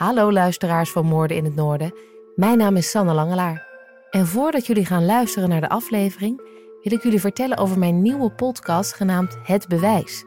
Hallo 0.00 0.32
luisteraars 0.32 0.90
van 0.90 1.06
Moorden 1.06 1.36
in 1.36 1.44
het 1.44 1.54
Noorden. 1.54 1.94
Mijn 2.34 2.58
naam 2.58 2.76
is 2.76 2.90
Sanne 2.90 3.12
Langelaar. 3.12 3.66
En 4.10 4.26
voordat 4.26 4.66
jullie 4.66 4.86
gaan 4.86 5.04
luisteren 5.04 5.48
naar 5.48 5.60
de 5.60 5.68
aflevering, 5.68 6.40
wil 6.82 6.92
ik 6.92 7.02
jullie 7.02 7.20
vertellen 7.20 7.56
over 7.56 7.78
mijn 7.78 8.02
nieuwe 8.02 8.30
podcast 8.30 8.94
genaamd 8.94 9.36
Het 9.42 9.68
Bewijs. 9.68 10.24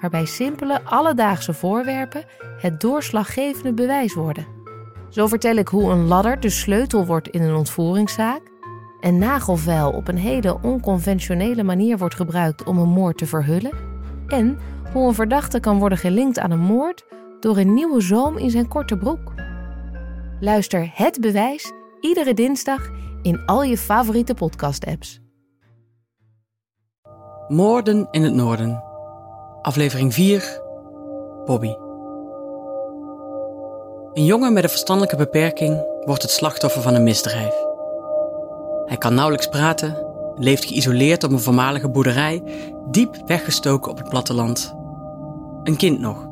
Waarbij 0.00 0.24
simpele, 0.24 0.82
alledaagse 0.84 1.52
voorwerpen 1.52 2.24
het 2.58 2.80
doorslaggevende 2.80 3.72
bewijs 3.72 4.14
worden. 4.14 4.46
Zo 5.08 5.26
vertel 5.26 5.56
ik 5.56 5.68
hoe 5.68 5.90
een 5.90 6.06
ladder 6.06 6.40
de 6.40 6.50
sleutel 6.50 7.06
wordt 7.06 7.28
in 7.28 7.42
een 7.42 7.54
ontvoeringszaak, 7.54 8.42
een 9.00 9.18
nagelvel 9.18 9.90
op 9.90 10.08
een 10.08 10.18
hele 10.18 10.58
onconventionele 10.62 11.62
manier 11.62 11.98
wordt 11.98 12.14
gebruikt 12.14 12.64
om 12.64 12.78
een 12.78 12.88
moord 12.88 13.18
te 13.18 13.26
verhullen 13.26 13.72
en 14.26 14.58
hoe 14.92 15.06
een 15.06 15.14
verdachte 15.14 15.60
kan 15.60 15.78
worden 15.78 15.98
gelinkt 15.98 16.38
aan 16.38 16.50
een 16.50 16.58
moord 16.58 17.04
door 17.42 17.56
een 17.56 17.74
nieuwe 17.74 18.00
zoom 18.00 18.38
in 18.38 18.50
zijn 18.50 18.68
korte 18.68 18.96
broek. 18.96 19.32
Luister 20.40 20.90
Het 20.94 21.20
Bewijs 21.20 21.72
iedere 22.00 22.34
dinsdag 22.34 22.90
in 23.22 23.44
al 23.46 23.62
je 23.62 23.78
favoriete 23.78 24.34
podcast-apps. 24.34 25.20
Moorden 27.48 28.08
in 28.10 28.22
het 28.22 28.34
Noorden. 28.34 28.82
Aflevering 29.62 30.14
4. 30.14 30.60
Bobby. 31.44 31.74
Een 34.12 34.24
jongen 34.24 34.52
met 34.52 34.62
een 34.62 34.68
verstandelijke 34.68 35.16
beperking 35.16 35.86
wordt 36.04 36.22
het 36.22 36.30
slachtoffer 36.30 36.82
van 36.82 36.94
een 36.94 37.02
misdrijf. 37.02 37.54
Hij 38.86 38.96
kan 38.96 39.14
nauwelijks 39.14 39.48
praten, 39.48 40.06
leeft 40.34 40.64
geïsoleerd 40.64 41.24
op 41.24 41.30
een 41.30 41.40
voormalige 41.40 41.90
boerderij, 41.90 42.42
diep 42.90 43.16
weggestoken 43.26 43.90
op 43.90 43.98
het 43.98 44.08
platteland. 44.08 44.74
Een 45.62 45.76
kind 45.76 46.00
nog, 46.00 46.31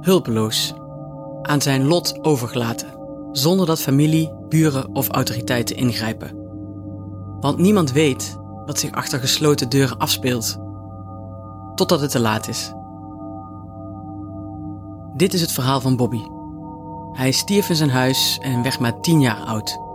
hulpeloos, 0.00 0.74
aan 1.42 1.60
zijn 1.60 1.86
lot 1.86 2.24
overgelaten, 2.24 2.88
zonder 3.32 3.66
dat 3.66 3.80
familie, 3.80 4.32
buren 4.48 4.94
of 4.94 5.08
autoriteiten 5.08 5.76
ingrijpen. 5.76 6.38
Want 7.40 7.58
niemand 7.58 7.92
weet 7.92 8.38
wat 8.66 8.78
zich 8.78 8.92
achter 8.92 9.20
gesloten 9.20 9.68
deuren 9.68 9.98
afspeelt, 9.98 10.58
totdat 11.74 12.00
het 12.00 12.10
te 12.10 12.20
laat 12.20 12.48
is. 12.48 12.72
Dit 15.16 15.34
is 15.34 15.40
het 15.40 15.52
verhaal 15.52 15.80
van 15.80 15.96
Bobby. 15.96 16.22
Hij 17.12 17.30
stierf 17.30 17.68
in 17.68 17.76
zijn 17.76 17.90
huis 17.90 18.38
en 18.42 18.62
werd 18.62 18.78
maar 18.78 19.00
tien 19.00 19.20
jaar 19.20 19.44
oud. 19.44 19.89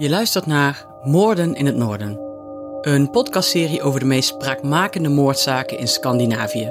Je 0.00 0.08
luistert 0.08 0.46
naar 0.46 0.86
Moorden 1.02 1.54
in 1.54 1.66
het 1.66 1.76
Noorden, 1.76 2.18
een 2.80 3.10
podcastserie 3.10 3.82
over 3.82 4.00
de 4.00 4.06
meest 4.06 4.28
spraakmakende 4.28 5.08
moordzaken 5.08 5.78
in 5.78 5.88
Scandinavië. 5.88 6.70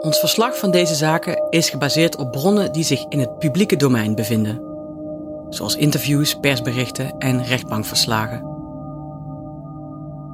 Ons 0.00 0.18
verslag 0.18 0.58
van 0.58 0.70
deze 0.70 0.94
zaken 0.94 1.46
is 1.50 1.70
gebaseerd 1.70 2.16
op 2.16 2.32
bronnen 2.32 2.72
die 2.72 2.84
zich 2.84 3.04
in 3.08 3.18
het 3.18 3.38
publieke 3.38 3.76
domein 3.76 4.14
bevinden, 4.14 4.62
zoals 5.48 5.76
interviews, 5.76 6.34
persberichten 6.40 7.18
en 7.18 7.44
rechtbankverslagen. 7.44 8.46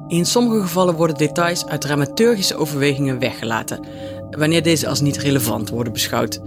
In 0.07 0.25
sommige 0.25 0.61
gevallen 0.61 0.95
worden 0.95 1.17
details 1.17 1.65
uit 1.65 1.81
dramaturgische 1.81 2.55
overwegingen 2.55 3.19
weggelaten, 3.19 3.85
wanneer 4.31 4.63
deze 4.63 4.87
als 4.87 5.01
niet 5.01 5.17
relevant 5.17 5.69
worden 5.69 5.93
beschouwd. 5.93 6.41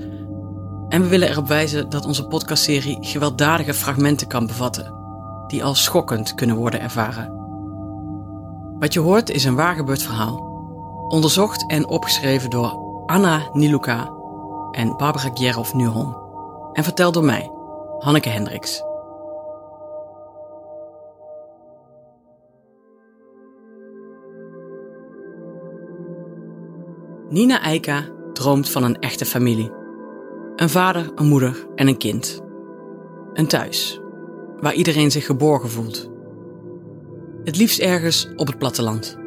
En 0.88 1.03
we 1.03 1.08
willen 1.08 1.28
erop 1.28 1.48
wijzen 1.48 1.88
dat 1.88 2.06
onze 2.06 2.26
podcastserie 2.26 2.98
gewelddadige 3.00 3.75
fragmenten 3.75 4.26
kan 4.26 4.47
bevatten 4.47 5.03
die 5.47 5.65
als 5.65 5.82
schokkend 5.82 6.34
kunnen 6.34 6.56
worden 6.56 6.81
ervaren. 6.81 7.43
Wat 8.78 8.93
je 8.93 9.00
hoort 9.00 9.31
is 9.31 9.44
een 9.44 9.55
waargebeurd 9.55 10.03
verhaal, 10.03 10.53
onderzocht 11.09 11.66
en 11.66 11.88
opgeschreven 11.88 12.50
door 12.50 12.82
Anna 13.06 13.49
Niluka 13.53 14.10
en 14.71 14.97
Barbara 14.97 15.31
Gjerov-Nuhon 15.34 16.16
en 16.72 16.84
verteld 16.84 17.15
door 17.15 17.25
mij, 17.25 17.50
Hanneke 17.99 18.28
Hendricks. 18.28 18.82
Nina 27.28 27.62
Eika 27.62 28.05
droomt 28.32 28.69
van 28.69 28.82
een 28.82 28.99
echte 28.99 29.25
familie. 29.25 29.72
Een 30.56 30.69
vader, 30.69 31.12
een 31.15 31.26
moeder 31.26 31.66
en 31.75 31.88
een 31.88 31.99
kind. 31.99 32.43
Een 33.32 33.47
thuis 33.47 34.03
waar 34.64 34.75
iedereen 34.75 35.10
zich 35.10 35.26
geborgen 35.26 35.70
voelt. 35.70 36.10
Het 37.42 37.56
liefst 37.56 37.78
ergens 37.78 38.28
op 38.36 38.47
het 38.47 38.58
platteland. 38.58 39.19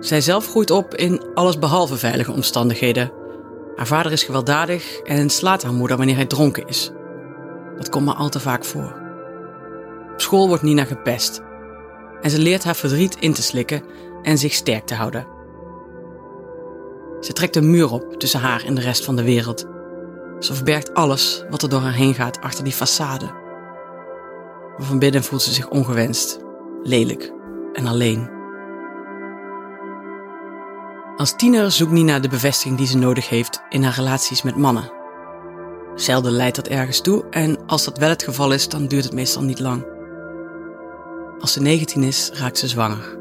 Zij 0.00 0.20
zelf 0.20 0.46
groeit 0.46 0.70
op 0.70 0.94
in 0.94 1.24
allesbehalve 1.34 1.96
veilige 1.96 2.32
omstandigheden. 2.32 3.12
Haar 3.76 3.86
vader 3.86 4.12
is 4.12 4.24
gewelddadig 4.24 4.98
en 4.98 5.30
slaat 5.30 5.62
haar 5.62 5.72
moeder 5.72 5.96
wanneer 5.96 6.14
hij 6.14 6.26
dronken 6.26 6.66
is. 6.66 6.90
Dat 7.76 7.88
komt 7.88 8.04
maar 8.04 8.14
al 8.14 8.28
te 8.28 8.40
vaak 8.40 8.64
voor. 8.64 9.00
Op 10.12 10.20
school 10.20 10.48
wordt 10.48 10.62
Nina 10.62 10.84
gepest. 10.84 11.42
En 12.20 12.30
ze 12.30 12.38
leert 12.38 12.64
haar 12.64 12.76
verdriet 12.76 13.16
in 13.20 13.32
te 13.32 13.42
slikken 13.42 13.82
en 14.22 14.38
zich 14.38 14.52
sterk 14.52 14.86
te 14.86 14.94
houden. 14.94 15.26
Ze 17.20 17.32
trekt 17.32 17.56
een 17.56 17.70
muur 17.70 17.92
op 17.92 18.14
tussen 18.18 18.40
haar 18.40 18.64
en 18.64 18.74
de 18.74 18.80
rest 18.80 19.04
van 19.04 19.16
de 19.16 19.24
wereld. 19.24 19.66
Ze 20.38 20.54
verbergt 20.54 20.94
alles 20.94 21.44
wat 21.50 21.62
er 21.62 21.68
door 21.68 21.80
haar 21.80 21.94
heen 21.94 22.14
gaat 22.14 22.40
achter 22.40 22.64
die 22.64 22.74
façade. 22.74 23.41
Maar 24.76 24.86
van 24.86 24.98
binnen 24.98 25.24
voelt 25.24 25.42
ze 25.42 25.52
zich 25.52 25.68
ongewenst, 25.68 26.38
lelijk 26.82 27.32
en 27.72 27.86
alleen. 27.86 28.30
Als 31.16 31.36
tiener 31.36 31.70
zoekt 31.70 31.92
Nina 31.92 32.18
de 32.18 32.28
bevestiging 32.28 32.78
die 32.78 32.86
ze 32.86 32.98
nodig 32.98 33.28
heeft 33.28 33.62
in 33.68 33.82
haar 33.82 33.94
relaties 33.94 34.42
met 34.42 34.56
mannen. 34.56 34.92
Zelden 35.94 36.32
leidt 36.32 36.56
dat 36.56 36.68
ergens 36.68 37.00
toe 37.00 37.24
en 37.30 37.66
als 37.66 37.84
dat 37.84 37.98
wel 37.98 38.08
het 38.08 38.22
geval 38.22 38.52
is, 38.52 38.68
dan 38.68 38.86
duurt 38.86 39.04
het 39.04 39.12
meestal 39.12 39.42
niet 39.42 39.60
lang. 39.60 39.86
Als 41.40 41.52
ze 41.52 41.60
19 41.60 42.02
is, 42.02 42.30
raakt 42.34 42.58
ze 42.58 42.68
zwanger. 42.68 43.20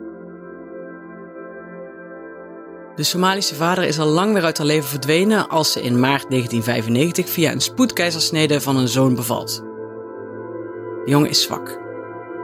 De 2.95 3.03
Somalische 3.03 3.55
vader 3.55 3.83
is 3.83 3.99
al 3.99 4.07
lang 4.07 4.33
weer 4.33 4.43
uit 4.43 4.57
haar 4.57 4.67
leven 4.67 4.89
verdwenen 4.89 5.49
als 5.49 5.71
ze 5.71 5.81
in 5.81 5.99
maart 5.99 6.29
1995 6.29 7.29
via 7.29 7.51
een 7.51 7.61
spoedkeizersnede 7.61 8.61
van 8.61 8.77
een 8.77 8.87
zoon 8.87 9.15
bevalt. 9.15 9.70
De 11.05 11.11
jongen 11.11 11.29
is 11.29 11.41
zwak 11.41 11.79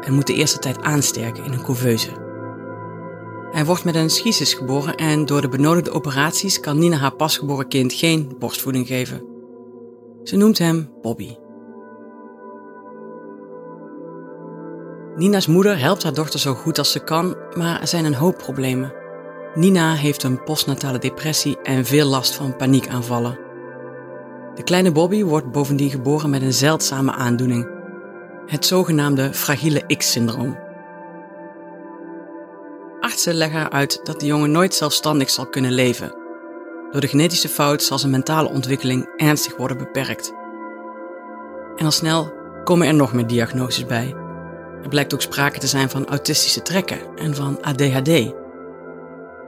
en 0.02 0.14
moet 0.14 0.28
de 0.28 0.34
eerste 0.34 0.60
tijd 0.60 0.82
aansterken 0.82 1.44
in 1.44 1.54
een 1.54 1.64
couveuse. 1.64 2.26
Hij 3.52 3.66
wordt 3.66 3.84
met 3.84 3.96
een 3.96 4.10
schisis 4.10 4.54
geboren 4.54 4.96
en 4.96 5.26
door 5.26 5.42
de 5.42 5.50
benodigde 5.50 5.92
operaties 5.92 6.60
kan 6.60 6.80
Nina 6.80 6.98
haar 6.98 7.16
pasgeboren 7.16 7.68
kind 7.68 7.94
geen 7.94 8.36
borstvoeding 8.40 8.88
geven. 8.88 9.22
Ze 10.24 10.36
noemt 10.36 10.58
hem 10.58 10.90
Bobby. 11.02 11.36
Nina's 15.16 15.48
moeder 15.48 15.80
helpt 15.80 16.04
haar 16.04 16.14
dochter 16.14 16.40
zo 16.40 16.54
goed 16.54 16.78
als 16.78 16.92
ze 16.92 17.00
kan, 17.00 17.36
maar 17.56 17.82
er 17.82 17.88
zijn 17.88 18.06
een 18.06 18.14
hoop 18.14 18.38
problemen. 18.38 18.94
Nina 19.54 19.94
heeft 19.94 20.24
een 20.24 20.44
postnatale 20.44 21.00
depressie 21.00 21.58
en 21.62 21.86
veel 21.86 22.08
last 22.08 22.36
van 22.36 22.56
paniekaanvallen. 22.56 23.40
De 24.56 24.64
kleine 24.64 24.92
Bobby 24.92 25.24
wordt 25.24 25.52
bovendien 25.52 25.90
geboren 25.90 26.30
met 26.30 26.42
een 26.42 26.54
zeldzame 26.54 27.12
aandoening, 27.12 27.77
het 28.48 28.66
zogenaamde 28.66 29.34
fragiele 29.34 29.84
X-syndroom. 29.98 30.58
Artsen 33.00 33.34
leggen 33.34 33.72
uit 33.72 34.00
dat 34.04 34.20
de 34.20 34.26
jongen 34.26 34.52
nooit 34.52 34.74
zelfstandig 34.74 35.30
zal 35.30 35.48
kunnen 35.48 35.72
leven. 35.72 36.16
Door 36.92 37.02
de 37.02 37.08
genetische 37.08 37.50
fout 37.50 37.84
zal 37.84 38.00
zijn 38.00 38.12
mentale 38.12 38.50
ontwikkeling 38.50 39.10
ernstig 39.16 39.58
worden 39.58 39.78
beperkt. 39.78 40.34
En 41.76 41.86
al 41.86 41.92
snel 41.92 42.34
komen 42.64 42.88
er 42.88 42.94
nog 42.94 43.14
meer 43.14 43.28
diagnoses 43.28 43.86
bij. 43.86 44.16
Er 44.84 44.90
blijkt 44.90 45.14
ook 45.14 45.22
sprake 45.22 45.60
te 45.60 45.68
zijn 45.68 45.90
van 45.90 46.08
autistische 46.08 46.62
trekken 46.62 47.00
en 47.16 47.36
van 47.36 47.62
ADHD. 47.62 48.34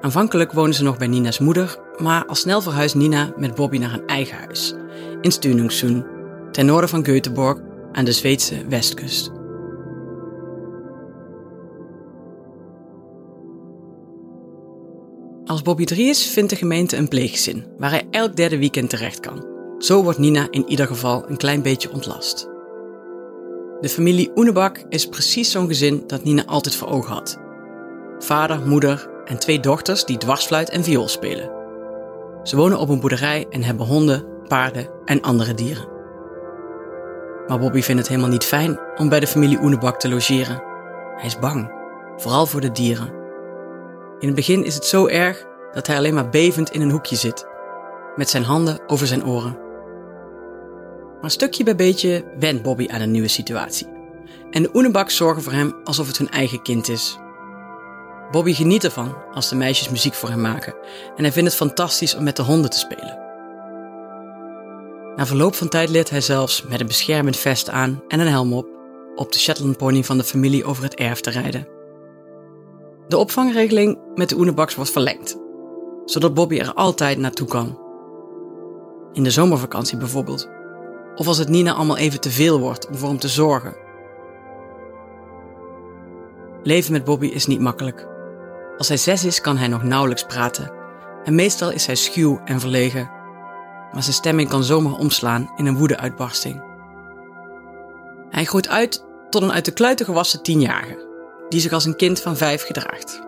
Aanvankelijk 0.01 0.51
wonen 0.51 0.74
ze 0.74 0.83
nog 0.83 0.97
bij 0.97 1.07
Nina's 1.07 1.39
moeder, 1.39 1.77
maar 1.97 2.25
al 2.25 2.35
snel 2.35 2.62
verhuist 2.62 2.95
Nina 2.95 3.33
met 3.38 3.56
Bobby 3.56 3.77
naar 3.77 3.94
een 3.94 4.07
eigen 4.07 4.38
huis 4.38 4.74
in 5.21 5.31
Stenungsund, 5.31 6.06
ten 6.51 6.65
noorden 6.65 6.89
van 6.89 7.06
Göteborg 7.06 7.69
aan 8.00 8.06
de 8.06 8.12
Zweedse 8.12 8.68
westkust. 8.68 9.31
Als 15.46 15.62
Bobby 15.62 15.86
3 15.86 16.07
is, 16.07 16.28
vindt 16.28 16.50
de 16.50 16.56
gemeente 16.56 16.98
een 16.98 17.07
pleeggezin 17.07 17.66
waar 17.78 17.90
hij 17.90 18.07
elk 18.12 18.36
derde 18.36 18.57
weekend 18.57 18.90
terecht 18.90 19.19
kan. 19.19 19.48
Zo 19.80 20.04
wordt 20.04 20.19
Nina 20.19 20.48
in 20.51 20.66
ieder 20.68 20.88
geval 20.88 21.30
een 21.30 21.38
klein 21.38 21.62
beetje 21.62 21.92
ontlast. 21.92 22.50
De 23.81 23.90
familie 23.90 24.31
Oenebak 24.36 24.86
is 24.90 25.07
precies 25.07 25.51
zo'n 25.51 25.68
gezin 25.68 26.04
dat 26.07 26.24
Nina 26.24 26.46
altijd 26.46 26.75
voor 26.75 26.88
ogen 26.88 27.13
had. 27.13 27.40
Vader, 28.19 28.68
moeder 28.68 29.10
en 29.25 29.40
twee 29.40 29.60
dochters 29.60 30.06
die 30.06 30.18
dwarsfluit 30.18 30.69
en 30.69 30.84
viool 30.84 31.07
spelen. 31.07 31.51
Ze 32.44 32.56
wonen 32.56 32.80
op 32.80 32.90
een 32.90 33.00
boerderij 33.00 33.46
en 33.50 33.63
hebben 33.63 33.86
honden, 33.86 34.25
paarden 34.48 34.90
en 35.06 35.22
andere 35.22 35.54
dieren. 35.54 35.99
Maar 37.50 37.60
Bobby 37.60 37.81
vindt 37.81 38.01
het 38.01 38.10
helemaal 38.10 38.30
niet 38.30 38.44
fijn 38.44 38.80
om 38.98 39.10
bij 39.10 39.19
de 39.19 39.28
familie 39.28 39.60
Oenebak 39.62 40.00
te 40.00 40.10
logeren. 40.10 40.63
Hij 41.16 41.25
is 41.25 41.40
bang, 41.40 41.72
vooral 42.18 42.46
voor 42.46 42.62
de 42.62 42.72
dieren. 42.72 43.13
In 44.19 44.28
het 44.28 44.36
begin 44.36 44.66
is 44.66 44.75
het 44.75 44.86
zo 44.86 45.07
erg 45.07 45.46
dat 45.72 45.88
hij 45.88 45.98
alleen 45.98 46.13
maar 46.13 46.30
bevend 46.30 46.72
in 46.72 46.81
een 46.81 46.92
hoekje 46.92 47.16
zit, 47.16 47.48
met 48.16 48.30
zijn 48.30 48.44
handen 48.44 48.80
over 48.88 49.07
zijn 49.07 49.25
oren. 49.25 49.57
Maar 51.22 51.31
stukje 51.31 51.63
bij 51.63 51.75
beetje 51.75 52.24
went 52.40 52.62
Bobby 52.62 52.88
aan 52.90 53.01
een 53.01 53.12
nieuwe 53.12 53.28
situatie. 53.28 53.88
En 54.51 54.63
de 54.63 54.69
Oenebaks 54.74 55.16
zorgen 55.16 55.44
voor 55.44 55.54
hem 55.54 55.75
alsof 55.84 56.07
het 56.07 56.18
hun 56.18 56.30
eigen 56.30 56.62
kind 56.62 56.88
is. 56.88 57.18
Bobby 58.31 58.54
geniet 58.54 58.84
ervan 58.84 59.16
als 59.34 59.50
de 59.50 59.56
meisjes 59.56 59.90
muziek 59.90 60.13
voor 60.13 60.30
hem 60.30 60.42
maken 60.42 60.74
en 61.16 61.24
hij 61.24 61.31
vindt 61.31 61.50
het 61.50 61.57
fantastisch 61.57 62.16
om 62.16 62.24
met 62.24 62.36
de 62.36 62.44
honden 62.44 62.69
te 62.69 62.78
spelen. 62.78 63.28
Na 65.19 65.25
verloop 65.25 65.56
van 65.56 65.69
tijd 65.69 65.89
leert 65.89 66.10
hij 66.10 66.21
zelfs 66.21 66.63
met 66.63 66.80
een 66.80 66.88
beschermend 66.88 67.38
vest 67.38 67.69
aan 67.69 68.04
en 68.07 68.19
een 68.19 68.27
helm 68.27 68.54
op 68.54 68.68
op 69.16 69.31
de 69.31 69.39
Shetland 69.39 69.77
pony 69.77 70.04
van 70.04 70.18
de 70.18 70.24
familie 70.24 70.66
over 70.66 70.83
het 70.83 70.95
erf 70.95 71.19
te 71.19 71.30
rijden. 71.30 71.68
De 73.07 73.18
opvangregeling 73.18 74.00
met 74.16 74.30
de 74.30 74.36
Oenebaks 74.36 74.75
wordt 74.75 74.92
verlengd, 74.92 75.38
zodat 76.06 76.33
Bobby 76.33 76.57
er 76.57 76.74
altijd 76.74 77.18
naartoe 77.18 77.48
kan. 77.48 77.80
In 79.13 79.24
de 79.24 79.31
zomervakantie 79.31 79.98
bijvoorbeeld. 79.98 80.50
Of 81.16 81.27
als 81.27 81.38
het 81.38 81.50
Nina 81.50 81.74
allemaal 81.74 81.98
even 81.98 82.19
te 82.19 82.31
veel 82.31 82.60
wordt 82.60 82.88
om 82.88 82.95
voor 82.95 83.10
hem 83.10 83.19
te 83.19 83.27
zorgen. 83.27 83.77
Leven 86.63 86.92
met 86.92 87.04
Bobby 87.04 87.27
is 87.27 87.48
niet 87.48 87.62
makkelijk. 87.62 88.07
Als 88.77 88.88
hij 88.88 88.98
zes 88.98 89.25
is, 89.25 89.42
kan 89.42 89.57
hij 89.57 89.68
nog 89.68 89.83
nauwelijks 89.83 90.24
praten. 90.24 90.72
En 91.24 91.36
meestal 91.36 91.72
is 91.72 91.86
hij 91.86 91.95
schuw 91.95 92.42
en 92.45 92.60
verlegen. 92.60 93.18
Maar 93.91 94.03
zijn 94.03 94.15
stemming 94.15 94.50
kan 94.50 94.63
zomaar 94.63 94.94
omslaan 94.94 95.51
in 95.56 95.65
een 95.65 95.77
woedeuitbarsting. 95.77 96.63
Hij 98.30 98.45
groeit 98.45 98.68
uit 98.68 99.06
tot 99.30 99.41
een 99.41 99.51
uit 99.51 99.65
de 99.65 99.71
kluiten 99.71 100.06
gewassen 100.06 100.44
tienjarige, 100.44 101.07
die 101.50 101.59
zich 101.59 101.71
als 101.71 101.86
een 101.86 101.95
kind 101.95 102.21
van 102.21 102.38
vijf 102.38 102.65
gedraagt. 102.65 103.21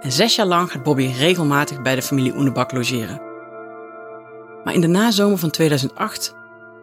En 0.00 0.12
zes 0.12 0.34
jaar 0.34 0.46
lang 0.46 0.70
gaat 0.70 0.82
Bobby 0.82 1.12
regelmatig 1.18 1.82
bij 1.82 1.94
de 1.94 2.02
familie 2.02 2.36
Oenebak 2.36 2.72
logeren. 2.72 3.20
Maar 4.64 4.74
in 4.74 4.80
de 4.80 4.86
nazomer 4.86 5.38
van 5.38 5.50
2008 5.50 6.34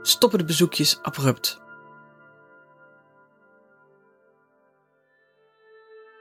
stoppen 0.01 0.39
de 0.39 0.45
bezoekjes 0.45 0.99
abrupt. 1.01 1.63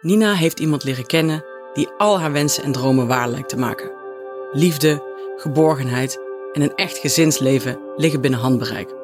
Nina 0.00 0.32
heeft 0.32 0.60
iemand 0.60 0.84
leren 0.84 1.06
kennen 1.06 1.44
die 1.72 1.88
al 1.98 2.20
haar 2.20 2.32
wensen 2.32 2.64
en 2.64 2.72
dromen 2.72 3.06
waar 3.06 3.28
lijkt 3.28 3.48
te 3.48 3.56
maken. 3.56 3.90
Liefde, 4.52 5.02
geborgenheid 5.36 6.23
en 6.54 6.62
een 6.62 6.74
echt 6.74 6.98
gezinsleven 6.98 7.78
liggen 7.96 8.20
binnen 8.20 8.40
handbereik. 8.40 8.94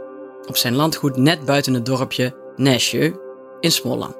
Op 0.47 0.56
zijn 0.56 0.75
landgoed 0.75 1.17
net 1.17 1.44
buiten 1.44 1.75
het 1.75 1.87
dorpje 1.87 2.35
Nashje 2.56 3.20
in 3.61 3.73
Småland, 3.73 4.14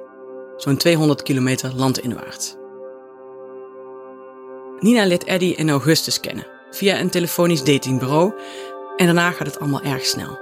zo'n 0.57 0.77
200 0.77 1.21
kilometer 1.21 1.71
landinwaarts. 1.75 2.55
Nina 4.79 5.05
leert 5.05 5.23
Eddie 5.23 5.55
in 5.55 5.69
augustus 5.69 6.19
kennen, 6.19 6.47
via 6.71 6.99
een 6.99 7.09
telefonisch 7.09 7.63
datingbureau 7.63 8.33
en 8.95 9.05
daarna 9.05 9.31
gaat 9.31 9.47
het 9.47 9.59
allemaal 9.59 9.81
erg 9.81 10.05
snel. 10.05 10.39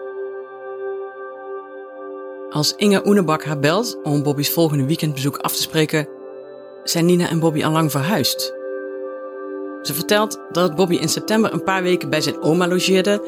Als 2.49 2.73
Inge 2.75 3.07
Oenebak 3.07 3.43
haar 3.43 3.59
belt 3.59 3.99
om 4.03 4.23
Bobby's 4.23 4.49
volgende 4.49 4.85
weekendbezoek 4.85 5.37
af 5.37 5.55
te 5.55 5.61
spreken, 5.61 6.07
zijn 6.83 7.05
Nina 7.05 7.29
en 7.29 7.39
Bobby 7.39 7.63
al 7.63 7.71
lang 7.71 7.91
verhuisd. 7.91 8.58
Ze 9.81 9.93
vertelt 9.93 10.39
dat 10.51 10.75
Bobby 10.75 10.95
in 10.95 11.09
september 11.09 11.53
een 11.53 11.63
paar 11.63 11.83
weken 11.83 12.09
bij 12.09 12.21
zijn 12.21 12.41
oma 12.41 12.67
logeerde 12.67 13.21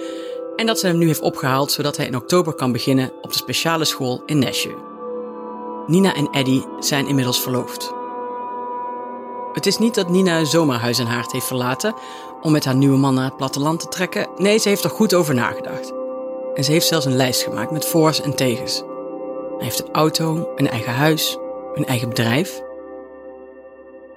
en 0.56 0.65
dat 0.65 0.80
ze 0.80 0.88
hem 0.88 0.98
nu 0.98 1.07
heeft 1.07 1.21
opgehaald 1.21 1.71
zodat 1.71 1.98
hij 1.98 2.06
in 2.06 2.15
oktober 2.15 2.53
kan 2.53 2.71
beginnen 2.71 3.12
op 3.21 3.31
de 3.31 3.38
speciale 3.38 3.86
school 3.86 4.24
in 4.25 4.39
Nashville. 4.39 4.89
Nina 5.88 6.13
en 6.13 6.27
Eddie 6.31 6.65
zijn 6.80 7.07
inmiddels 7.07 7.42
verloofd. 7.42 7.94
Het 9.53 9.65
is 9.65 9.77
niet 9.77 9.95
dat 9.95 10.09
Nina 10.09 10.44
zomaar 10.44 10.80
huis 10.80 11.00
en 11.00 11.06
haard 11.06 11.31
heeft 11.31 11.45
verlaten 11.45 11.94
om 12.42 12.51
met 12.51 12.65
haar 12.65 12.75
nieuwe 12.75 12.97
man 12.97 13.13
naar 13.13 13.25
het 13.25 13.38
platteland 13.38 13.80
te 13.80 13.88
trekken. 13.88 14.27
Nee, 14.36 14.57
ze 14.57 14.69
heeft 14.69 14.83
er 14.83 14.89
goed 14.89 15.13
over 15.13 15.33
nagedacht. 15.33 15.94
En 16.54 16.63
ze 16.63 16.71
heeft 16.71 16.88
zelfs 16.88 17.06
een 17.06 17.15
lijst 17.15 17.44
gemaakt 17.44 17.71
met 17.71 17.86
voor's 17.86 18.21
en 18.21 18.36
tegens. 18.36 18.83
Hij 19.57 19.65
heeft 19.65 19.88
een 19.88 19.94
auto, 19.94 20.50
een 20.56 20.69
eigen 20.69 20.94
huis, 20.94 21.38
een 21.74 21.86
eigen 21.86 22.09
bedrijf. 22.09 22.62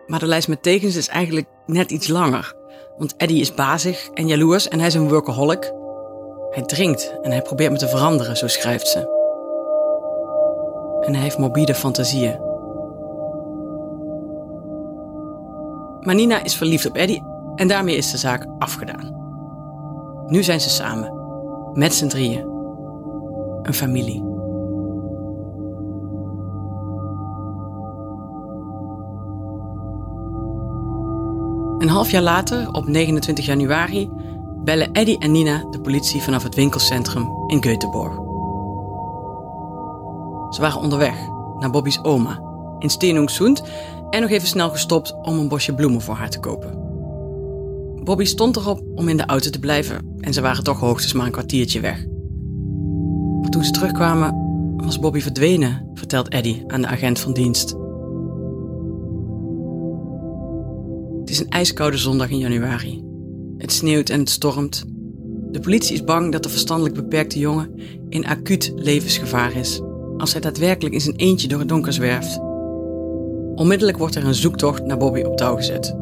Maar 0.06 0.18
de 0.18 0.26
lijst 0.26 0.48
met 0.48 0.62
tegens 0.62 0.96
is 0.96 1.08
eigenlijk 1.08 1.46
net 1.66 1.90
iets 1.90 2.08
langer. 2.08 2.54
Want 2.96 3.16
Eddie 3.16 3.40
is 3.40 3.54
bazig 3.54 4.08
en 4.14 4.26
jaloers 4.26 4.68
en 4.68 4.78
hij 4.78 4.88
is 4.88 4.94
een 4.94 5.08
workaholic. 5.08 5.72
Hij 6.50 6.62
drinkt 6.62 7.14
en 7.22 7.30
hij 7.30 7.42
probeert 7.42 7.72
me 7.72 7.78
te 7.78 7.88
veranderen, 7.88 8.36
zo 8.36 8.48
schrijft 8.48 8.88
ze. 8.88 9.12
En 11.00 11.14
hij 11.14 11.22
heeft 11.22 11.38
morbide 11.38 11.74
fantasieën. 11.74 12.40
Maar 16.00 16.14
Nina 16.14 16.42
is 16.42 16.54
verliefd 16.54 16.86
op 16.86 16.96
Eddie 16.96 17.22
en 17.54 17.68
daarmee 17.68 17.96
is 17.96 18.10
de 18.10 18.16
zaak 18.16 18.46
afgedaan. 18.58 19.22
Nu 20.26 20.42
zijn 20.42 20.60
ze 20.60 20.70
samen, 20.70 21.12
met 21.72 21.94
z'n 21.94 22.08
drieën. 22.08 22.52
Een 23.62 23.74
familie. 23.74 24.33
Een 31.84 31.90
half 31.90 32.10
jaar 32.10 32.22
later, 32.22 32.72
op 32.72 32.88
29 32.88 33.46
januari, 33.46 34.10
bellen 34.64 34.92
Eddie 34.92 35.18
en 35.18 35.32
Nina 35.32 35.64
de 35.70 35.80
politie 35.80 36.22
vanaf 36.22 36.42
het 36.42 36.54
winkelcentrum 36.54 37.28
in 37.46 37.56
Göteborg. 37.56 38.14
Ze 40.54 40.60
waren 40.60 40.80
onderweg 40.80 41.14
naar 41.58 41.70
Bobby's 41.70 41.98
oma 42.02 42.42
in 42.78 42.90
Stenungsund 42.90 43.62
en 44.10 44.20
nog 44.20 44.30
even 44.30 44.48
snel 44.48 44.70
gestopt 44.70 45.14
om 45.22 45.38
een 45.38 45.48
bosje 45.48 45.74
bloemen 45.74 46.00
voor 46.00 46.14
haar 46.14 46.30
te 46.30 46.40
kopen. 46.40 46.78
Bobby 48.04 48.24
stond 48.24 48.56
erop 48.56 48.82
om 48.94 49.08
in 49.08 49.16
de 49.16 49.26
auto 49.26 49.50
te 49.50 49.58
blijven 49.58 50.16
en 50.20 50.32
ze 50.32 50.40
waren 50.40 50.64
toch 50.64 50.80
hoogstens 50.80 51.12
maar 51.12 51.26
een 51.26 51.32
kwartiertje 51.32 51.80
weg. 51.80 52.06
Maar 53.40 53.50
toen 53.50 53.64
ze 53.64 53.70
terugkwamen 53.70 54.34
was 54.76 54.98
Bobby 54.98 55.20
verdwenen, 55.20 55.90
vertelt 55.94 56.28
Eddie 56.28 56.64
aan 56.66 56.80
de 56.80 56.88
agent 56.88 57.18
van 57.20 57.32
dienst. 57.32 57.83
Is 61.34 61.40
een 61.40 61.50
ijskoude 61.50 61.96
zondag 61.96 62.30
in 62.30 62.38
januari. 62.38 63.04
Het 63.58 63.72
sneeuwt 63.72 64.08
en 64.08 64.18
het 64.18 64.30
stormt. 64.30 64.84
De 65.50 65.60
politie 65.60 65.94
is 65.94 66.04
bang 66.04 66.32
dat 66.32 66.42
de 66.42 66.48
verstandelijk 66.48 66.94
beperkte 66.94 67.38
jongen 67.38 67.80
in 68.08 68.26
acuut 68.26 68.72
levensgevaar 68.76 69.56
is 69.56 69.80
als 70.16 70.32
hij 70.32 70.40
daadwerkelijk 70.40 70.94
in 70.94 71.00
zijn 71.00 71.16
eentje 71.16 71.48
door 71.48 71.58
het 71.58 71.68
donker 71.68 71.92
zwerft. 71.92 72.38
Onmiddellijk 73.54 73.98
wordt 73.98 74.14
er 74.14 74.24
een 74.24 74.34
zoektocht 74.34 74.84
naar 74.84 74.96
Bobby 74.96 75.20
op 75.20 75.36
touw 75.36 75.56
gezet. 75.56 75.96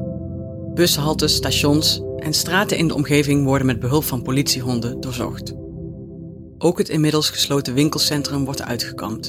Bushaltes, 0.74 1.34
stations 1.34 2.02
en 2.16 2.32
straten 2.32 2.76
in 2.76 2.88
de 2.88 2.94
omgeving 2.94 3.44
worden 3.44 3.66
met 3.66 3.80
behulp 3.80 4.04
van 4.04 4.22
politiehonden 4.22 5.00
doorzocht. 5.00 5.54
Ook 6.58 6.78
het 6.78 6.88
inmiddels 6.88 7.30
gesloten 7.30 7.74
winkelcentrum 7.74 8.44
wordt 8.44 8.62
uitgekampt. 8.62 9.26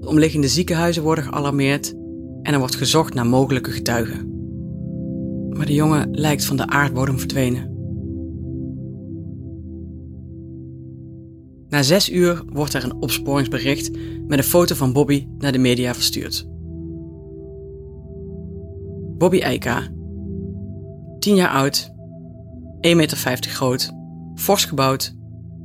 De 0.00 0.06
omliggende 0.06 0.48
ziekenhuizen 0.48 1.02
worden 1.02 1.24
gealarmeerd 1.24 1.94
en 2.42 2.52
er 2.52 2.58
wordt 2.58 2.76
gezocht 2.76 3.14
naar 3.14 3.26
mogelijke 3.26 3.70
getuigen. 3.70 4.35
Maar 5.56 5.66
de 5.66 5.74
jongen 5.74 6.10
lijkt 6.10 6.44
van 6.44 6.56
de 6.56 6.66
aardbodem 6.66 7.18
verdwenen. 7.18 7.74
Na 11.68 11.82
zes 11.82 12.10
uur 12.10 12.42
wordt 12.52 12.74
er 12.74 12.84
een 12.84 12.94
opsporingsbericht 12.94 13.90
met 14.26 14.38
een 14.38 14.44
foto 14.44 14.74
van 14.74 14.92
Bobby 14.92 15.26
naar 15.38 15.52
de 15.52 15.58
media 15.58 15.94
verstuurd. 15.94 16.48
Bobby 19.18 19.40
Eika, 19.40 19.82
10 21.18 21.34
jaar 21.34 21.50
oud, 21.50 21.90
1,50 21.90 22.96
meter 22.96 23.16
groot, 23.40 23.92
fors 24.34 24.64
gebouwd, 24.64 25.16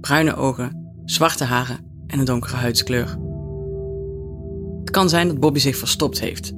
bruine 0.02 0.36
ogen, 0.36 0.94
zwarte 1.06 1.44
haren 1.44 1.78
en 2.08 2.20
een 2.20 2.26
donkere 2.26 2.56
huidskleur. 2.56 3.18
Het 4.80 4.90
kan 4.92 5.10
zijn 5.10 5.28
dat 5.28 5.40
Bobby 5.40 5.60
zich 5.60 5.78
verstopt 5.78 6.20
heeft 6.20 6.52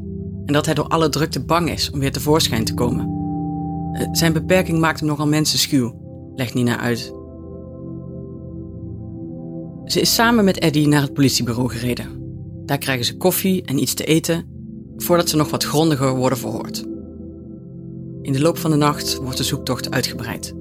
en 0.45 0.53
dat 0.53 0.65
hij 0.65 0.73
door 0.73 0.87
alle 0.87 1.09
drukte 1.09 1.45
bang 1.45 1.69
is 1.69 1.91
om 1.91 1.99
weer 1.99 2.11
tevoorschijn 2.11 2.65
te 2.65 2.73
komen. 2.73 3.12
Zijn 4.11 4.33
beperking 4.33 4.79
maakt 4.79 4.99
hem 4.99 5.09
nogal 5.09 5.27
mensenschuw, 5.27 5.93
legt 6.35 6.53
Nina 6.53 6.79
uit. 6.79 7.13
Ze 9.85 10.01
is 10.01 10.13
samen 10.13 10.45
met 10.45 10.59
Eddie 10.59 10.87
naar 10.87 11.01
het 11.01 11.13
politiebureau 11.13 11.69
gereden. 11.69 12.07
Daar 12.65 12.77
krijgen 12.77 13.05
ze 13.05 13.17
koffie 13.17 13.63
en 13.65 13.81
iets 13.81 13.93
te 13.93 14.03
eten 14.03 14.45
voordat 14.97 15.29
ze 15.29 15.35
nog 15.35 15.49
wat 15.49 15.63
grondiger 15.63 16.15
worden 16.15 16.37
verhoord. 16.37 16.83
In 18.21 18.31
de 18.31 18.41
loop 18.41 18.57
van 18.57 18.71
de 18.71 18.77
nacht 18.77 19.15
wordt 19.15 19.37
de 19.37 19.43
zoektocht 19.43 19.91
uitgebreid. 19.91 20.53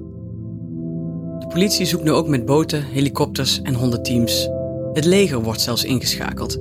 De 1.39 1.47
politie 1.49 1.85
zoekt 1.85 2.03
nu 2.03 2.11
ook 2.11 2.27
met 2.27 2.45
boten, 2.45 2.83
helikopters 2.83 3.61
en 3.61 3.73
hondenteams. 3.73 4.49
Het 4.93 5.05
leger 5.05 5.43
wordt 5.43 5.61
zelfs 5.61 5.83
ingeschakeld. 5.83 6.57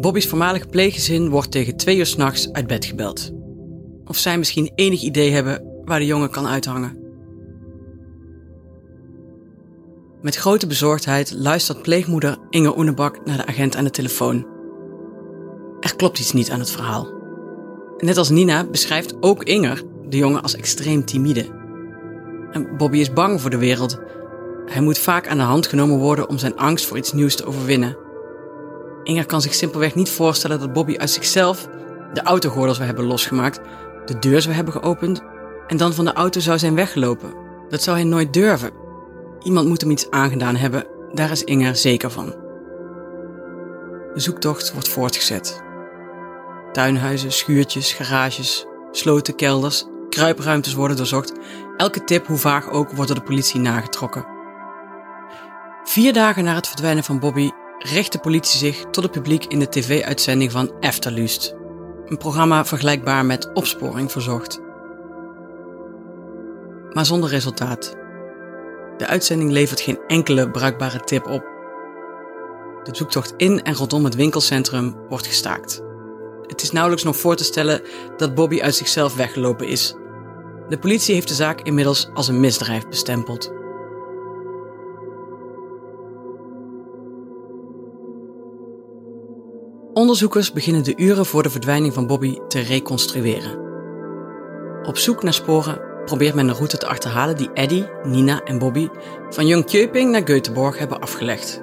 Bobby's 0.00 0.26
voormalige 0.26 0.66
pleeggezin 0.66 1.28
wordt 1.28 1.50
tegen 1.50 1.76
twee 1.76 1.96
uur 1.96 2.06
s'nachts 2.06 2.52
uit 2.52 2.66
bed 2.66 2.84
gebeld. 2.84 3.32
Of 4.08 4.16
zij 4.16 4.38
misschien 4.38 4.72
enig 4.74 5.02
idee 5.02 5.30
hebben 5.30 5.82
waar 5.84 5.98
de 5.98 6.06
jongen 6.06 6.30
kan 6.30 6.46
uithangen. 6.46 7.06
Met 10.22 10.36
grote 10.36 10.66
bezorgdheid 10.66 11.34
luistert 11.36 11.82
pleegmoeder 11.82 12.36
Inge 12.50 12.78
Oenebak 12.78 13.24
naar 13.24 13.36
de 13.36 13.46
agent 13.46 13.76
aan 13.76 13.84
de 13.84 13.90
telefoon. 13.90 14.46
Er 15.80 15.96
klopt 15.96 16.18
iets 16.18 16.32
niet 16.32 16.50
aan 16.50 16.58
het 16.58 16.70
verhaal. 16.70 17.08
Net 17.98 18.16
als 18.16 18.28
Nina 18.28 18.64
beschrijft 18.64 19.14
ook 19.20 19.44
Inger 19.44 19.82
de 20.08 20.16
jongen 20.16 20.42
als 20.42 20.56
extreem 20.56 21.04
timide. 21.04 21.46
En 22.52 22.76
Bobby 22.76 22.98
is 22.98 23.12
bang 23.12 23.40
voor 23.40 23.50
de 23.50 23.58
wereld. 23.58 24.00
Hij 24.66 24.80
moet 24.80 24.98
vaak 24.98 25.28
aan 25.28 25.36
de 25.38 25.42
hand 25.42 25.66
genomen 25.66 25.98
worden 25.98 26.28
om 26.28 26.38
zijn 26.38 26.56
angst 26.56 26.86
voor 26.86 26.96
iets 26.96 27.12
nieuws 27.12 27.36
te 27.36 27.44
overwinnen. 27.44 27.96
Inger 29.02 29.26
kan 29.26 29.42
zich 29.42 29.54
simpelweg 29.54 29.94
niet 29.94 30.10
voorstellen 30.10 30.58
dat 30.58 30.72
Bobby 30.72 30.96
uit 30.96 31.10
zichzelf 31.10 31.68
de 32.12 32.22
autogordel 32.22 32.74
zou 32.74 32.86
hebben 32.86 33.04
losgemaakt, 33.04 33.60
de 34.08 34.18
deur 34.18 34.42
zou 34.42 34.54
hebben 34.54 34.72
geopend 34.72 35.22
en 35.66 35.76
dan 35.76 35.94
van 35.94 36.04
de 36.04 36.12
auto 36.12 36.40
zou 36.40 36.58
zijn 36.58 36.74
weggelopen. 36.74 37.34
Dat 37.68 37.82
zou 37.82 37.96
hij 37.96 38.06
nooit 38.06 38.32
durven. 38.32 38.70
Iemand 39.42 39.68
moet 39.68 39.80
hem 39.80 39.90
iets 39.90 40.10
aangedaan 40.10 40.56
hebben, 40.56 40.86
daar 41.12 41.30
is 41.30 41.44
Inger 41.44 41.76
zeker 41.76 42.10
van. 42.10 42.26
De 44.14 44.20
zoektocht 44.20 44.72
wordt 44.72 44.88
voortgezet. 44.88 45.62
Tuinhuizen, 46.72 47.32
schuurtjes, 47.32 47.92
garages, 47.92 48.66
sloten, 48.90 49.34
kelders, 49.34 49.84
kruipruimtes 50.08 50.74
worden 50.74 50.96
doorzocht. 50.96 51.32
Elke 51.76 52.04
tip, 52.04 52.26
hoe 52.26 52.36
vaag 52.36 52.70
ook, 52.70 52.90
wordt 52.90 53.10
door 53.10 53.20
de 53.20 53.26
politie 53.26 53.60
nagetrokken. 53.60 54.26
Vier 55.84 56.12
dagen 56.12 56.44
na 56.44 56.54
het 56.54 56.66
verdwijnen 56.66 57.04
van 57.04 57.18
Bobby 57.18 57.50
richt 57.78 58.12
de 58.12 58.18
politie 58.18 58.58
zich 58.58 58.84
tot 58.90 59.02
het 59.02 59.12
publiek 59.12 59.44
in 59.44 59.58
de 59.58 59.68
tv-uitzending 59.68 60.52
van 60.52 60.72
Efterlust. 60.80 61.54
Een 62.08 62.16
programma 62.16 62.64
vergelijkbaar 62.64 63.24
met 63.24 63.52
Opsporing 63.52 64.12
Verzocht. 64.12 64.60
Maar 66.92 67.06
zonder 67.06 67.30
resultaat. 67.30 67.96
De 68.96 69.06
uitzending 69.06 69.50
levert 69.50 69.80
geen 69.80 69.98
enkele 70.06 70.50
bruikbare 70.50 71.00
tip 71.00 71.26
op. 71.26 71.42
De 72.84 72.96
zoektocht 72.96 73.34
in 73.36 73.62
en 73.62 73.74
rondom 73.74 74.04
het 74.04 74.14
winkelcentrum 74.14 74.96
wordt 75.08 75.26
gestaakt. 75.26 75.82
Het 76.46 76.62
is 76.62 76.70
nauwelijks 76.70 77.04
nog 77.04 77.16
voor 77.16 77.36
te 77.36 77.44
stellen 77.44 77.82
dat 78.16 78.34
Bobby 78.34 78.60
uit 78.60 78.74
zichzelf 78.74 79.16
weggelopen 79.16 79.66
is. 79.66 79.94
De 80.68 80.78
politie 80.78 81.14
heeft 81.14 81.28
de 81.28 81.34
zaak 81.34 81.60
inmiddels 81.60 82.08
als 82.14 82.28
een 82.28 82.40
misdrijf 82.40 82.88
bestempeld. 82.88 83.52
Onderzoekers 90.08 90.52
beginnen 90.52 90.84
de 90.84 90.96
uren 90.96 91.26
voor 91.26 91.42
de 91.42 91.50
verdwijning 91.50 91.94
van 91.94 92.06
Bobby 92.06 92.38
te 92.48 92.60
reconstrueren. 92.60 93.58
Op 94.82 94.96
zoek 94.96 95.22
naar 95.22 95.32
sporen 95.32 95.80
probeert 96.04 96.34
men 96.34 96.46
de 96.46 96.52
route 96.52 96.76
te 96.76 96.86
achterhalen 96.86 97.36
die 97.36 97.52
Eddie, 97.52 97.86
Nina 98.02 98.42
en 98.42 98.58
Bobby 98.58 98.88
van 99.30 99.46
Jongkjöping 99.46 100.10
naar 100.10 100.22
Göteborg 100.22 100.78
hebben 100.78 101.00
afgelegd. 101.00 101.62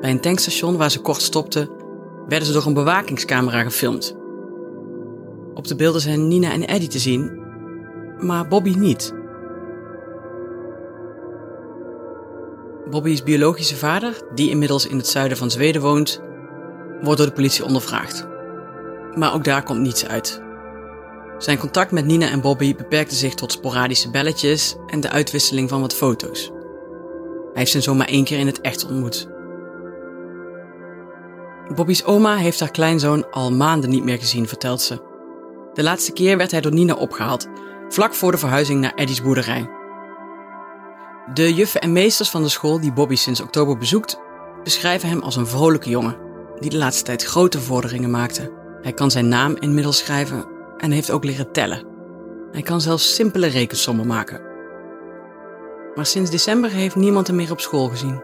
Bij 0.00 0.10
een 0.10 0.20
tankstation 0.20 0.76
waar 0.76 0.90
ze 0.90 1.00
kort 1.00 1.22
stopten, 1.22 1.70
werden 2.28 2.46
ze 2.46 2.52
door 2.52 2.66
een 2.66 2.74
bewakingscamera 2.74 3.62
gefilmd. 3.62 4.16
Op 5.54 5.66
de 5.66 5.76
beelden 5.76 6.00
zijn 6.00 6.28
Nina 6.28 6.52
en 6.52 6.66
Eddie 6.66 6.88
te 6.88 6.98
zien, 6.98 7.42
maar 8.18 8.48
Bobby 8.48 8.74
niet. 8.74 9.14
Bobby's 12.90 13.22
biologische 13.22 13.76
vader, 13.76 14.22
die 14.34 14.50
inmiddels 14.50 14.86
in 14.86 14.96
het 14.96 15.06
zuiden 15.06 15.36
van 15.36 15.50
Zweden 15.50 15.82
woont, 15.82 16.22
wordt 17.02 17.18
door 17.18 17.26
de 17.26 17.34
politie 17.34 17.64
ondervraagd. 17.64 18.26
Maar 19.14 19.34
ook 19.34 19.44
daar 19.44 19.62
komt 19.62 19.80
niets 19.80 20.06
uit. 20.06 20.42
Zijn 21.38 21.58
contact 21.58 21.90
met 21.90 22.04
Nina 22.04 22.28
en 22.30 22.40
Bobby 22.40 22.74
beperkte 22.76 23.14
zich 23.14 23.34
tot 23.34 23.52
sporadische 23.52 24.10
belletjes 24.10 24.76
en 24.86 25.00
de 25.00 25.10
uitwisseling 25.10 25.68
van 25.68 25.80
wat 25.80 25.94
foto's. 25.94 26.50
Hij 27.52 27.60
heeft 27.60 27.70
zijn 27.70 27.82
zoon 27.82 27.96
maar 27.96 28.06
één 28.06 28.24
keer 28.24 28.38
in 28.38 28.46
het 28.46 28.60
echt 28.60 28.86
ontmoet. 28.86 29.28
Bobby's 31.74 32.04
oma 32.04 32.36
heeft 32.36 32.60
haar 32.60 32.70
kleinzoon 32.70 33.30
al 33.30 33.52
maanden 33.52 33.90
niet 33.90 34.04
meer 34.04 34.18
gezien, 34.18 34.48
vertelt 34.48 34.80
ze. 34.80 35.00
De 35.74 35.82
laatste 35.82 36.12
keer 36.12 36.36
werd 36.36 36.50
hij 36.50 36.60
door 36.60 36.72
Nina 36.72 36.94
opgehaald, 36.94 37.48
vlak 37.88 38.14
voor 38.14 38.30
de 38.30 38.38
verhuizing 38.38 38.80
naar 38.80 38.94
Eddie's 38.94 39.22
boerderij. 39.22 39.70
De 41.34 41.54
juffen 41.54 41.80
en 41.80 41.92
meesters 41.92 42.30
van 42.30 42.42
de 42.42 42.48
school 42.48 42.80
die 42.80 42.92
Bobby 42.92 43.14
sinds 43.14 43.40
oktober 43.40 43.78
bezoekt, 43.78 44.18
beschrijven 44.62 45.08
hem 45.08 45.20
als 45.20 45.36
een 45.36 45.46
vrolijke 45.46 45.90
jongen, 45.90 46.16
die 46.60 46.70
de 46.70 46.76
laatste 46.76 47.04
tijd 47.04 47.24
grote 47.24 47.60
vorderingen 47.60 48.10
maakte. 48.10 48.52
Hij 48.82 48.92
kan 48.92 49.10
zijn 49.10 49.28
naam 49.28 49.56
inmiddels 49.56 49.98
schrijven 49.98 50.44
en 50.76 50.90
heeft 50.90 51.10
ook 51.10 51.24
leren 51.24 51.52
tellen. 51.52 51.84
Hij 52.52 52.62
kan 52.62 52.80
zelfs 52.80 53.14
simpele 53.14 53.46
rekensommen 53.46 54.06
maken. 54.06 54.40
Maar 55.94 56.06
sinds 56.06 56.30
december 56.30 56.70
heeft 56.70 56.96
niemand 56.96 57.26
hem 57.26 57.36
meer 57.36 57.50
op 57.50 57.60
school 57.60 57.88
gezien. 57.88 58.22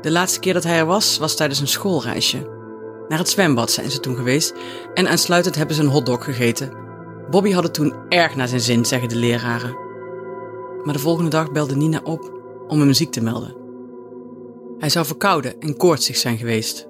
De 0.00 0.10
laatste 0.10 0.40
keer 0.40 0.54
dat 0.54 0.64
hij 0.64 0.78
er 0.78 0.86
was, 0.86 1.18
was 1.18 1.36
tijdens 1.36 1.60
een 1.60 1.68
schoolreisje. 1.68 2.50
Naar 3.08 3.18
het 3.18 3.28
zwembad 3.28 3.70
zijn 3.70 3.90
ze 3.90 4.00
toen 4.00 4.16
geweest 4.16 4.54
en 4.94 5.08
aansluitend 5.08 5.54
hebben 5.54 5.76
ze 5.76 5.82
een 5.82 5.88
hotdog 5.88 6.24
gegeten. 6.24 6.72
Bobby 7.30 7.52
had 7.52 7.62
het 7.62 7.74
toen 7.74 7.94
erg 8.08 8.36
naar 8.36 8.48
zijn 8.48 8.60
zin, 8.60 8.84
zeggen 8.84 9.08
de 9.08 9.16
leraren. 9.16 9.76
Maar 10.84 10.94
de 10.94 11.00
volgende 11.00 11.30
dag 11.30 11.52
belde 11.52 11.76
Nina 11.76 12.00
op 12.04 12.40
om 12.68 12.80
hem 12.80 12.92
ziek 12.92 13.12
te 13.12 13.22
melden. 13.22 13.56
Hij 14.78 14.88
zou 14.88 15.06
verkouden 15.06 15.60
en 15.60 15.76
koortsig 15.76 16.16
zijn 16.16 16.38
geweest. 16.38 16.88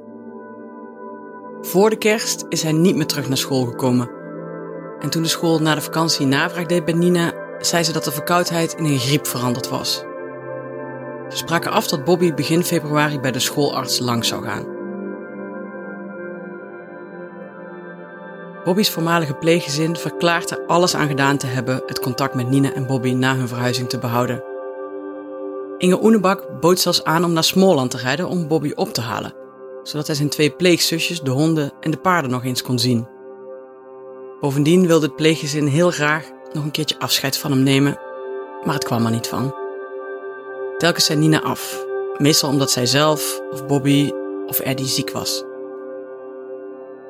Voor 1.63 1.91
de 1.91 1.97
kerst 1.97 2.45
is 2.49 2.63
hij 2.63 2.73
niet 2.73 2.97
meer 2.97 3.07
terug 3.07 3.29
naar 3.29 3.37
school 3.37 3.65
gekomen. 3.65 4.11
En 5.01 5.11
toen 5.11 5.23
de 5.23 5.29
school 5.29 5.59
na 5.59 5.75
de 5.75 5.81
vakantie 5.81 6.27
navraag 6.27 6.67
deed 6.67 6.85
bij 6.85 6.95
Nina, 6.95 7.33
zei 7.61 7.85
ze 7.85 7.93
dat 7.93 8.05
de 8.05 8.13
verkoudheid 8.13 8.75
in 8.75 8.85
een 8.85 8.99
griep 8.99 9.27
veranderd 9.27 9.69
was. 9.69 10.05
Ze 11.29 11.37
spraken 11.37 11.71
af 11.71 11.87
dat 11.87 12.05
Bobby 12.05 12.35
begin 12.35 12.65
februari 12.65 13.21
bij 13.21 13.33
de 13.33 13.39
schoolarts 13.39 13.99
langs 13.99 14.29
zou 14.29 14.45
gaan. 14.45 14.67
Bobby's 18.65 18.91
voormalige 18.91 19.35
pleeggezin 19.35 19.97
verklaart 19.97 20.51
er 20.51 20.67
alles 20.67 20.95
aan 20.95 21.09
gedaan 21.09 21.37
te 21.37 21.47
hebben 21.47 21.83
het 21.87 22.01
contact 22.01 22.35
met 22.35 22.49
Nina 22.49 22.73
en 22.73 22.87
Bobby 22.87 23.13
na 23.13 23.37
hun 23.37 23.49
verhuizing 23.49 23.89
te 23.89 23.99
behouden. 23.99 24.45
Inge 25.79 26.05
Oenebak 26.05 26.61
bood 26.61 26.81
zelfs 26.81 27.05
aan 27.05 27.25
om 27.25 27.33
naar 27.33 27.45
Smoorland 27.45 27.91
te 27.91 27.97
rijden 27.97 28.29
om 28.29 28.49
Bobby 28.49 28.73
op 28.75 28.93
te 28.93 29.01
halen, 29.01 29.35
zodat 29.83 30.07
hij 30.07 30.17
zijn 30.17 30.29
twee 30.29 30.51
pleegzusjes, 30.51 31.21
de 31.21 31.31
honden 31.31 31.73
en 31.81 31.91
de 31.91 31.97
paarden 31.97 32.31
nog 32.31 32.45
eens 32.45 32.63
kon 32.63 32.79
zien. 32.79 33.07
Bovendien 34.41 34.87
wilde 34.87 35.07
het 35.07 35.17
pleeggezin 35.17 35.67
heel 35.67 35.91
graag 35.91 36.31
nog 36.53 36.65
een 36.65 36.71
keertje 36.71 36.99
afscheid 36.99 37.37
van 37.37 37.51
hem 37.51 37.63
nemen, 37.63 37.99
maar 38.65 38.75
het 38.75 38.85
kwam 38.85 39.05
er 39.05 39.11
niet 39.11 39.27
van. 39.27 39.55
Telkens 40.79 41.05
zei 41.05 41.19
Nina 41.19 41.43
af, 41.43 41.85
meestal 42.19 42.51
omdat 42.51 42.71
zij 42.71 42.87
zelf, 42.87 43.41
of 43.51 43.67
Bobby 43.67 44.11
of 44.47 44.59
Eddie 44.59 44.87
ziek 44.87 45.11
was. 45.11 45.45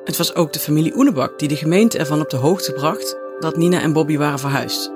Het 0.03 0.17
was 0.17 0.35
ook 0.35 0.53
de 0.53 0.59
familie 0.59 0.95
Oenebak 0.95 1.39
die 1.39 1.47
de 1.47 1.55
gemeente 1.55 1.97
ervan 1.97 2.21
op 2.21 2.29
de 2.29 2.37
hoogte 2.37 2.73
bracht 2.73 3.17
dat 3.39 3.57
Nina 3.57 3.81
en 3.81 3.93
Bobby 3.93 4.17
waren 4.17 4.39
verhuisd. 4.39 4.91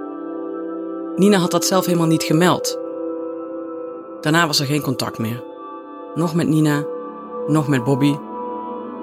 Nina 1.15 1.38
had 1.38 1.51
dat 1.51 1.65
zelf 1.65 1.86
helemaal 1.86 2.07
niet 2.07 2.24
gemeld. 2.24 2.79
Daarna 4.22 4.48
was 4.48 4.60
er 4.60 4.65
geen 4.65 4.81
contact 4.81 5.17
meer. 5.17 5.43
Nog 6.15 6.36
met 6.36 6.48
Nina, 6.48 6.86
nog 7.48 7.68
met 7.68 7.84
Bobby. 7.84 8.16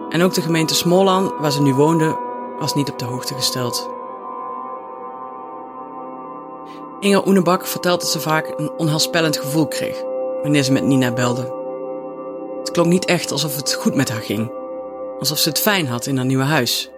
En 0.09 0.23
ook 0.23 0.35
de 0.35 0.41
gemeente 0.41 0.75
Smolland, 0.75 1.33
waar 1.39 1.53
ze 1.53 1.63
nu 1.63 1.75
woonde, 1.75 2.17
was 2.59 2.75
niet 2.75 2.91
op 2.91 2.99
de 2.99 3.05
hoogte 3.05 3.35
gesteld. 3.35 3.91
Inge 7.01 7.27
Oenebak 7.27 7.67
vertelt 7.67 8.01
dat 8.01 8.11
ze 8.11 8.21
vaak 8.21 8.55
een 8.57 8.71
onheilspellend 8.77 9.37
gevoel 9.37 9.67
kreeg 9.67 10.03
wanneer 10.43 10.63
ze 10.63 10.73
met 10.73 10.85
Nina 10.85 11.13
belde. 11.13 11.53
Het 12.59 12.71
klonk 12.71 12.89
niet 12.89 13.05
echt 13.05 13.33
alsof 13.33 13.57
het 13.57 13.75
goed 13.75 13.95
met 13.95 14.11
haar 14.11 14.21
ging, 14.21 14.53
alsof 15.19 15.39
ze 15.39 15.49
het 15.49 15.59
fijn 15.59 15.87
had 15.87 16.07
in 16.07 16.17
haar 16.17 16.27
nieuwe 16.27 16.45
huis. 16.45 16.91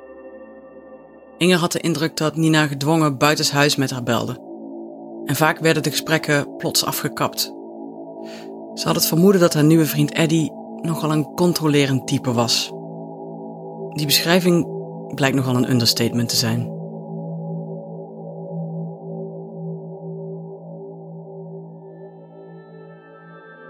Inge 1.38 1.56
had 1.56 1.72
de 1.72 1.80
indruk 1.80 2.16
dat 2.16 2.36
Nina 2.36 2.66
gedwongen 2.66 3.18
buitenshuis 3.18 3.76
met 3.76 3.90
haar 3.90 4.02
belde. 4.02 4.44
En 5.24 5.36
vaak 5.36 5.58
werden 5.58 5.82
de 5.82 5.90
gesprekken 5.90 6.56
plots 6.56 6.84
afgekapt. 6.84 7.40
Ze 8.74 8.86
had 8.86 8.94
het 8.94 9.06
vermoeden 9.06 9.40
dat 9.40 9.54
haar 9.54 9.64
nieuwe 9.64 9.86
vriend 9.86 10.12
Eddie 10.12 10.52
nogal 10.80 11.12
een 11.12 11.24
controlerend 11.34 12.06
type 12.06 12.32
was. 12.32 12.72
Die 13.92 14.06
beschrijving 14.06 14.66
blijkt 15.14 15.36
nogal 15.36 15.56
een 15.56 15.70
understatement 15.70 16.28
te 16.28 16.36
zijn. 16.36 16.74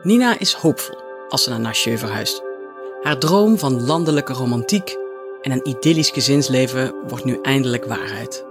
Nina 0.03 0.39
is 0.39 0.53
hoopvol 0.53 0.97
als 1.29 1.43
ze 1.43 1.51
naar 1.51 1.61
Nashje 1.61 1.99
verhuist. 1.99 2.43
Haar 3.03 3.19
droom 3.19 3.59
van 3.59 3.85
landelijke 3.85 4.33
romantiek 4.33 4.97
en 5.43 5.51
een 5.51 5.69
idyllisch 5.69 6.11
gezinsleven 6.11 6.95
wordt 7.09 7.25
nu 7.25 7.39
eindelijk 7.43 7.85
waarheid. 7.85 8.47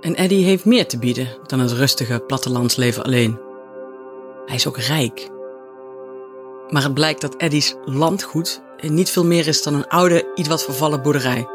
En 0.00 0.14
Eddie 0.14 0.44
heeft 0.44 0.64
meer 0.64 0.86
te 0.86 0.98
bieden 0.98 1.28
dan 1.46 1.60
het 1.60 1.72
rustige 1.72 2.20
plattelandsleven 2.26 3.04
alleen. 3.04 3.38
Hij 4.46 4.56
is 4.56 4.66
ook 4.66 4.78
rijk. 4.78 5.28
Maar 6.70 6.82
het 6.82 6.94
blijkt 6.94 7.20
dat 7.20 7.36
Eddie's 7.36 7.74
landgoed 7.84 8.60
niet 8.80 9.10
veel 9.10 9.24
meer 9.24 9.46
is 9.46 9.62
dan 9.62 9.74
een 9.74 9.88
oude, 9.88 10.32
iets 10.34 10.48
wat 10.48 10.64
vervallen 10.64 11.02
boerderij. 11.02 11.48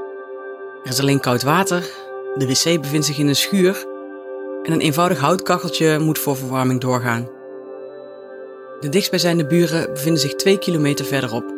Er 0.83 0.89
is 0.89 0.99
alleen 0.99 1.19
koud 1.19 1.43
water, 1.43 1.89
de 2.35 2.47
wc 2.47 2.81
bevindt 2.81 3.05
zich 3.05 3.17
in 3.17 3.27
een 3.27 3.35
schuur 3.35 3.85
en 4.63 4.71
een 4.71 4.81
eenvoudig 4.81 5.19
houtkacheltje 5.19 5.99
moet 5.99 6.19
voor 6.19 6.37
verwarming 6.37 6.81
doorgaan. 6.81 7.29
De 8.79 8.89
dichtstbijzijnde 8.89 9.45
buren 9.45 9.93
bevinden 9.93 10.21
zich 10.21 10.35
twee 10.35 10.57
kilometer 10.57 11.05
verderop 11.05 11.53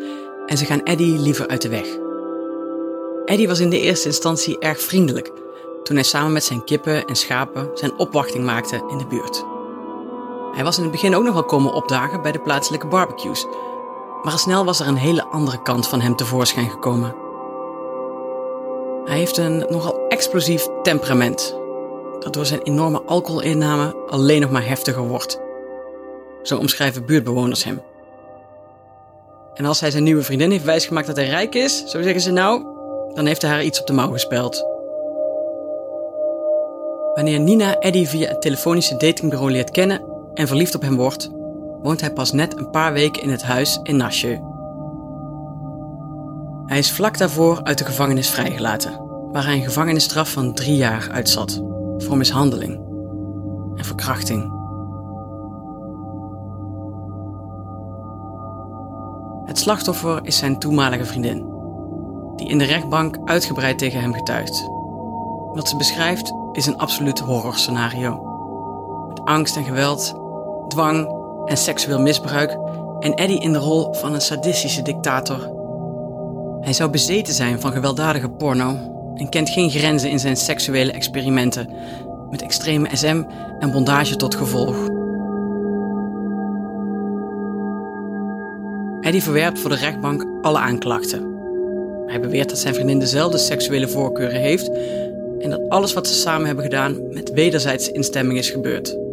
en 0.46 0.58
ze 0.58 0.66
gaan 0.66 0.84
Eddie 0.84 1.20
liever 1.20 1.48
uit 1.48 1.62
de 1.62 1.70
weg. 1.70 1.88
Eddie 3.26 3.48
was 3.48 3.60
in 3.60 3.70
de 3.70 3.80
eerste 3.80 4.08
instantie 4.08 4.60
erg 4.60 4.82
vriendelijk 4.82 5.32
toen 5.84 5.96
hij 5.96 6.06
samen 6.06 6.34
met 6.34 6.44
zijn 6.44 6.64
kippen 6.64 7.06
en 7.06 7.16
schapen 7.16 7.70
zijn 7.74 7.98
opwachting 7.98 8.46
maakte 8.46 8.86
in 8.90 8.98
de 8.98 9.08
buurt. 9.08 9.55
Hij 10.56 10.64
was 10.64 10.78
in 10.78 10.84
het 10.84 10.92
begin 10.92 11.16
ook 11.16 11.24
nog 11.24 11.34
wel 11.34 11.44
komen 11.44 11.74
opdagen 11.74 12.22
bij 12.22 12.32
de 12.32 12.40
plaatselijke 12.40 12.88
barbecues, 12.88 13.46
maar 14.24 14.32
al 14.32 14.38
snel 14.38 14.66
was 14.66 14.80
er 14.80 14.88
een 14.88 14.96
hele 14.96 15.26
andere 15.26 15.62
kant 15.62 15.88
van 15.88 16.02
hem 16.02 16.16
tevoorschijn 16.16 16.70
gekomen. 16.70 17.16
Hij 19.06 19.18
heeft 19.18 19.38
een 19.38 19.66
nogal 19.70 20.08
explosief 20.08 20.68
temperament, 20.82 21.58
dat 22.20 22.34
door 22.34 22.46
zijn 22.46 22.62
enorme 22.62 23.02
alcoholinname 23.02 23.96
alleen 24.08 24.42
nog 24.42 24.52
maar 24.52 24.68
heftiger 24.68 25.08
wordt. 25.08 25.40
Zo 26.42 26.58
omschrijven 26.58 27.06
buurtbewoners 27.06 27.64
hem. 27.64 27.82
En 29.54 29.66
als 29.66 29.80
hij 29.80 29.92
zijn 29.92 30.04
nieuwe 30.04 30.24
vriendin 30.24 30.52
heeft 30.52 30.64
wijsgemaakt 30.64 31.08
dat 31.08 31.16
hij 31.16 31.28
rijk 31.28 31.56
is, 31.56 31.84
zo 31.86 32.02
zeggen 32.02 32.22
ze 32.22 32.32
nou, 32.32 32.64
dan 33.14 33.26
heeft 33.26 33.42
hij 33.42 33.52
haar 33.52 33.64
iets 33.64 33.80
op 33.80 33.88
de 33.88 33.94
mouw 33.94 34.12
gespeld. 34.12 34.66
Wanneer 37.14 37.40
Nina 37.40 37.80
Eddie 37.80 38.08
via 38.08 38.28
het 38.28 38.42
telefonische 38.42 38.98
datingbureau 38.98 39.52
leert 39.52 39.72
kennen 39.72 40.15
en 40.36 40.48
verliefd 40.48 40.75
op 40.75 40.82
hem 40.82 40.96
wordt, 40.96 41.30
woont 41.82 42.01
hij 42.01 42.13
pas 42.13 42.32
net 42.32 42.58
een 42.58 42.70
paar 42.70 42.94
weken 42.94 43.22
in 43.22 43.30
het 43.30 43.44
huis 43.44 43.80
in 43.84 43.98
Nasheu. 43.98 44.39
Hij 46.65 46.77
is 46.77 46.92
vlak 46.92 47.18
daarvoor 47.18 47.63
uit 47.63 47.77
de 47.77 47.86
gevangenis 47.86 48.30
vrijgelaten, 48.30 49.01
waar 49.32 49.46
hij 49.46 49.56
een 49.56 49.63
gevangenisstraf 49.63 50.32
van 50.32 50.54
drie 50.54 50.75
jaar 50.75 51.10
uitzat 51.12 51.63
voor 51.98 52.18
mishandeling 52.18 52.80
en 53.75 53.86
verkrachting. 53.86 54.54
Het 59.46 59.60
slachtoffer 59.60 60.20
is 60.24 60.38
zijn 60.38 60.60
toenmalige 60.60 61.06
vriendin, 61.06 61.46
die 62.36 62.48
in 62.48 62.58
de 62.58 62.63
rechtbank 62.63 63.18
uitgebreid 63.25 63.77
tegen 63.77 64.01
hem 64.01 64.13
getuigt. 64.13 64.70
Wat 65.54 65.70
ze 65.70 65.77
beschrijft 65.77 66.34
is 66.51 66.65
een 66.65 66.77
absoluut 66.77 67.20
horrorscenario. 67.20 68.24
Met 69.08 69.25
angst 69.25 69.56
en 69.56 69.63
geweld, 69.63 70.15
dwang 70.68 71.08
en 71.46 71.58
seksueel 71.58 72.00
misbruik 72.00 72.58
en 73.00 73.14
Eddie 73.14 73.42
in 73.42 73.54
de 73.54 73.60
rol 73.60 73.94
van 73.94 74.14
een 74.14 74.22
sadistische 74.22 74.82
dictator. 74.82 75.54
Hij 76.62 76.74
zou 76.74 76.90
bezeten 76.90 77.34
zijn 77.34 77.60
van 77.60 77.72
gewelddadige 77.72 78.30
porno 78.30 78.78
en 79.16 79.30
kent 79.30 79.50
geen 79.50 79.70
grenzen 79.70 80.10
in 80.10 80.20
zijn 80.20 80.38
seksuele 80.38 80.92
experimenten, 80.92 81.70
met 82.30 82.42
extreme 82.42 82.90
SM 82.92 83.24
en 83.60 83.72
bondage 83.72 84.16
tot 84.16 84.36
gevolg. 84.36 84.76
Eddie 89.02 89.24
verwerpt 89.24 89.60
voor 89.60 89.70
de 89.70 89.76
rechtbank 89.76 90.26
alle 90.42 90.58
aanklachten. 90.58 91.34
Hij 92.06 92.20
beweert 92.20 92.50
dat 92.50 92.58
zijn 92.58 92.74
vriendin 92.74 93.00
dezelfde 93.00 93.38
seksuele 93.38 93.88
voorkeuren 93.88 94.42
heeft 94.42 94.72
en 95.40 95.50
dat 95.50 95.70
alles 95.70 95.94
wat 95.94 96.08
ze 96.08 96.14
samen 96.14 96.46
hebben 96.46 96.64
gedaan 96.64 97.14
met 97.14 97.32
wederzijdse 97.32 97.92
instemming 97.92 98.38
is 98.40 98.50
gebeurd. 98.50 99.05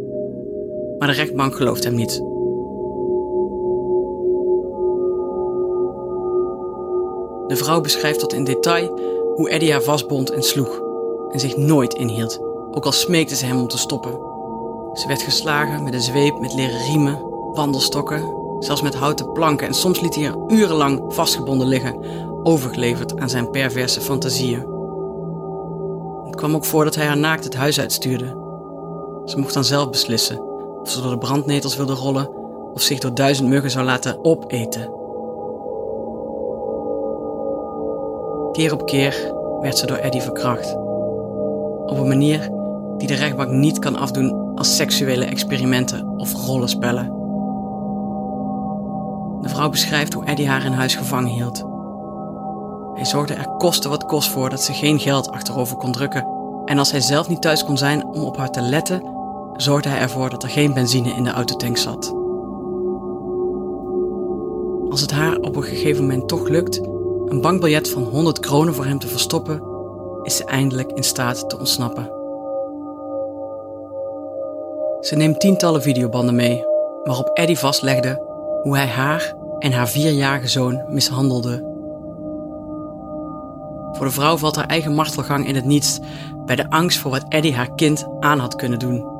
Maar 1.03 1.11
de 1.11 1.17
rechtbank 1.17 1.55
gelooft 1.55 1.83
hem 1.83 1.95
niet. 1.95 2.17
De 7.47 7.55
vrouw 7.55 7.81
beschrijft 7.81 8.19
tot 8.19 8.33
in 8.33 8.43
detail 8.43 8.99
hoe 9.35 9.49
Eddie 9.49 9.71
haar 9.71 9.81
vastbond 9.81 10.31
en 10.31 10.43
sloeg 10.43 10.81
en 11.31 11.39
zich 11.39 11.57
nooit 11.57 11.93
inhield, 11.93 12.39
ook 12.71 12.85
al 12.85 12.91
smeekte 12.91 13.35
ze 13.35 13.45
hem 13.45 13.59
om 13.59 13.67
te 13.67 13.77
stoppen. 13.77 14.11
Ze 14.93 15.07
werd 15.07 15.21
geslagen 15.21 15.83
met 15.83 15.93
een 15.93 16.01
zweep 16.01 16.39
met 16.39 16.53
leren 16.53 16.85
riemen, 16.85 17.19
wandelstokken, 17.53 18.33
zelfs 18.59 18.81
met 18.81 18.95
houten 18.95 19.31
planken 19.31 19.67
en 19.67 19.73
soms 19.73 19.99
liet 20.01 20.15
hij 20.15 20.23
haar 20.23 20.37
urenlang 20.47 21.03
vastgebonden 21.07 21.67
liggen, 21.67 22.05
overgeleverd 22.43 23.19
aan 23.19 23.29
zijn 23.29 23.49
perverse 23.49 24.01
fantasieën. 24.01 24.65
Het 26.25 26.35
kwam 26.35 26.55
ook 26.55 26.65
voor 26.65 26.83
dat 26.83 26.95
hij 26.95 27.05
haar 27.05 27.17
naakt 27.17 27.43
het 27.43 27.55
huis 27.55 27.79
uitstuurde. 27.79 28.41
Ze 29.25 29.39
mocht 29.39 29.53
dan 29.53 29.63
zelf 29.63 29.89
beslissen 29.89 30.51
of 30.83 30.89
ze 30.89 31.01
door 31.01 31.11
de 31.11 31.17
brandnetels 31.17 31.75
wilde 31.75 31.93
rollen 31.93 32.29
of 32.73 32.81
zich 32.81 32.99
door 32.99 33.13
duizend 33.13 33.49
muggen 33.49 33.71
zou 33.71 33.85
laten 33.85 34.25
opeten. 34.25 34.91
Keer 38.51 38.73
op 38.73 38.85
keer 38.85 39.33
werd 39.61 39.77
ze 39.77 39.85
door 39.85 39.97
Eddie 39.97 40.21
verkracht. 40.21 40.75
Op 41.85 41.97
een 41.97 42.07
manier 42.07 42.49
die 42.97 43.07
de 43.07 43.13
rechtbank 43.13 43.49
niet 43.49 43.79
kan 43.79 43.95
afdoen 43.95 44.51
als 44.55 44.75
seksuele 44.75 45.25
experimenten 45.25 46.07
of 46.17 46.45
rollenspellen. 46.45 47.05
De 49.41 49.49
vrouw 49.49 49.69
beschrijft 49.69 50.13
hoe 50.13 50.25
Eddie 50.25 50.47
haar 50.47 50.65
in 50.65 50.71
huis 50.71 50.95
gevangen 50.95 51.31
hield. 51.31 51.65
Hij 52.93 53.05
zorgde 53.05 53.33
er 53.33 53.47
koste 53.57 53.89
wat 53.89 54.05
kost 54.05 54.29
voor 54.29 54.49
dat 54.49 54.61
ze 54.61 54.73
geen 54.73 54.99
geld 54.99 55.31
achterover 55.31 55.77
kon 55.77 55.91
drukken. 55.91 56.27
En 56.65 56.77
als 56.77 56.91
hij 56.91 57.01
zelf 57.01 57.29
niet 57.29 57.41
thuis 57.41 57.63
kon 57.63 57.77
zijn 57.77 58.05
om 58.05 58.23
op 58.23 58.37
haar 58.37 58.51
te 58.51 58.61
letten, 58.61 59.12
zorgde 59.57 59.89
hij 59.89 59.99
ervoor 59.99 60.29
dat 60.29 60.43
er 60.43 60.49
geen 60.49 60.73
benzine 60.73 61.09
in 61.09 61.23
de 61.23 61.31
autotank 61.31 61.77
zat. 61.77 62.13
Als 64.89 65.01
het 65.01 65.11
haar 65.11 65.37
op 65.37 65.55
een 65.55 65.63
gegeven 65.63 66.01
moment 66.01 66.27
toch 66.27 66.47
lukt 66.47 66.81
een 67.25 67.41
bankbiljet 67.41 67.89
van 67.89 68.03
100 68.03 68.39
kronen 68.39 68.73
voor 68.73 68.85
hem 68.85 68.99
te 68.99 69.07
verstoppen, 69.07 69.63
is 70.23 70.35
ze 70.35 70.45
eindelijk 70.45 70.91
in 70.91 71.03
staat 71.03 71.49
te 71.49 71.59
ontsnappen. 71.59 72.11
Ze 75.01 75.15
neemt 75.15 75.39
tientallen 75.39 75.81
videobanden 75.81 76.35
mee, 76.35 76.65
waarop 77.03 77.29
Eddie 77.33 77.59
vastlegde 77.59 78.21
hoe 78.63 78.77
hij 78.77 78.87
haar 78.87 79.35
en 79.59 79.71
haar 79.71 79.87
vierjarige 79.89 80.47
zoon 80.47 80.85
mishandelde 80.87 81.71
voor 83.93 84.05
de 84.05 84.11
vrouw 84.11 84.37
valt 84.37 84.55
haar 84.55 84.67
eigen 84.67 84.93
martelgang 84.93 85.47
in 85.47 85.55
het 85.55 85.65
niets 85.65 85.99
bij 86.45 86.55
de 86.55 86.69
angst 86.69 86.97
voor 86.97 87.11
wat 87.11 87.25
Eddie 87.29 87.55
haar 87.55 87.75
kind 87.75 88.07
aan 88.19 88.39
had 88.39 88.55
kunnen 88.55 88.79
doen. 88.79 89.12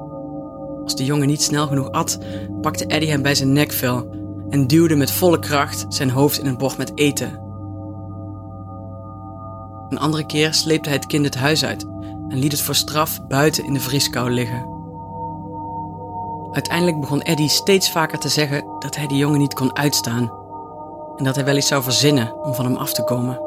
Als 0.84 0.96
de 0.96 1.06
jongen 1.06 1.28
niet 1.28 1.41
snel 1.41 1.67
genoeg 1.67 1.91
at, 1.91 2.17
pakte 2.62 2.86
Eddie 2.86 3.10
hem 3.10 3.22
bij 3.22 3.36
zijn 3.36 3.54
nekvel 3.54 4.08
en 4.50 4.67
duwde 4.67 4.96
met 4.96 5.12
volle 5.12 5.39
kracht 5.39 5.86
zijn 5.89 6.10
hoofd 6.10 6.39
in 6.39 6.46
een 6.46 6.58
bord 6.58 6.78
met 6.78 6.91
eten. 6.96 7.41
Een 9.89 10.00
andere 10.00 10.26
keer 10.26 10.54
sleepte 10.54 10.89
hij 10.89 10.98
het 10.98 11.08
kind 11.08 11.26
het 11.26 11.36
huis 11.36 11.65
uit 11.65 11.86
en 12.30 12.38
liet 12.38 12.52
het 12.52 12.62
voor 12.62 12.76
straf 12.76 13.28
buiten 13.28 13.65
in 13.65 13.74
de 13.74 13.80
vrieskou 13.80 14.32
liggen. 14.32 14.72
Uiteindelijk 16.52 17.00
begon 17.00 17.22
Eddie 17.22 17.50
steeds 17.50 17.91
vaker 17.91 18.19
te 18.19 18.30
zeggen 18.30 18.65
dat 18.80 18.96
hij 18.96 19.08
de 19.08 19.17
jongen 19.17 19.39
niet 19.39 19.54
kon 19.54 19.78
uitstaan 19.78 20.32
en 21.17 21.24
dat 21.24 21.36
hij 21.36 21.46
wel 21.46 21.58
iets 21.58 21.67
zou 21.67 21.84
verzinnen 21.84 22.36
om 22.43 22.54
van 22.54 22.65
hem 22.65 22.76
af 22.76 22.93
te 22.93 23.04
komen. 23.04 23.39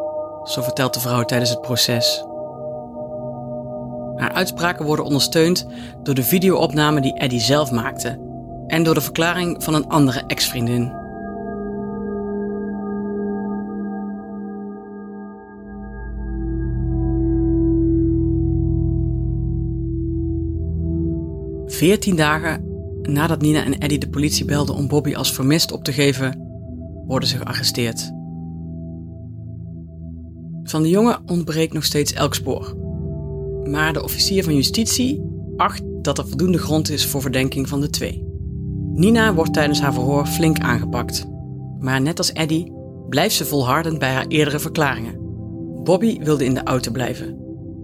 Zo 0.45 0.63
vertelt 0.63 0.95
de 0.95 1.01
vrouw 1.01 1.25
tijdens 1.25 1.51
het 1.51 1.61
proces. 1.61 2.25
Haar 4.17 4.33
uitspraken 4.33 4.85
worden 4.85 5.05
ondersteund 5.05 5.67
door 6.03 6.15
de 6.15 6.23
videoopname 6.23 7.01
die 7.01 7.15
Eddie 7.15 7.41
zelf 7.41 7.71
maakte 7.71 8.25
en 8.67 8.83
door 8.83 8.95
de 8.95 9.01
verklaring 9.01 9.63
van 9.63 9.75
een 9.75 9.89
andere 9.89 10.23
ex-vriendin. 10.27 10.93
Veertien 21.67 22.17
dagen 22.17 22.75
nadat 23.03 23.41
Nina 23.41 23.65
en 23.65 23.79
Eddie 23.79 23.99
de 23.99 24.09
politie 24.09 24.45
belden 24.45 24.75
om 24.75 24.89
Bobby 24.89 25.15
als 25.15 25.33
vermist 25.33 25.73
op 25.73 25.85
te 25.85 25.93
geven, 25.93 26.41
worden 27.07 27.29
ze 27.29 27.37
gearresteerd. 27.37 28.13
Van 30.63 30.83
de 30.83 30.89
jongen 30.89 31.23
ontbreekt 31.27 31.73
nog 31.73 31.85
steeds 31.85 32.13
elk 32.13 32.35
spoor. 32.35 32.86
Maar 33.71 33.93
de 33.93 34.03
officier 34.03 34.45
van 34.45 34.55
justitie 34.55 35.23
acht 35.57 35.83
dat 36.03 36.19
er 36.19 36.29
voldoende 36.29 36.59
grond 36.59 36.91
is 36.91 37.07
voor 37.07 37.21
verdenking 37.21 37.69
van 37.69 37.81
de 37.81 37.91
twee. 37.91 38.25
Nina 38.93 39.35
wordt 39.35 39.53
tijdens 39.53 39.81
haar 39.81 39.93
verhoor 39.93 40.27
flink 40.27 40.59
aangepakt. 40.59 41.27
Maar 41.81 42.01
net 42.01 42.19
als 42.19 42.33
Eddie 42.33 42.73
blijft 43.09 43.35
ze 43.35 43.45
volhardend 43.45 43.99
bij 43.99 44.13
haar 44.13 44.27
eerdere 44.27 44.59
verklaringen. 44.59 45.19
Bobby 45.85 46.19
wilde 46.19 46.45
in 46.45 46.55
de 46.55 46.63
auto 46.63 46.91
blijven, 46.91 47.39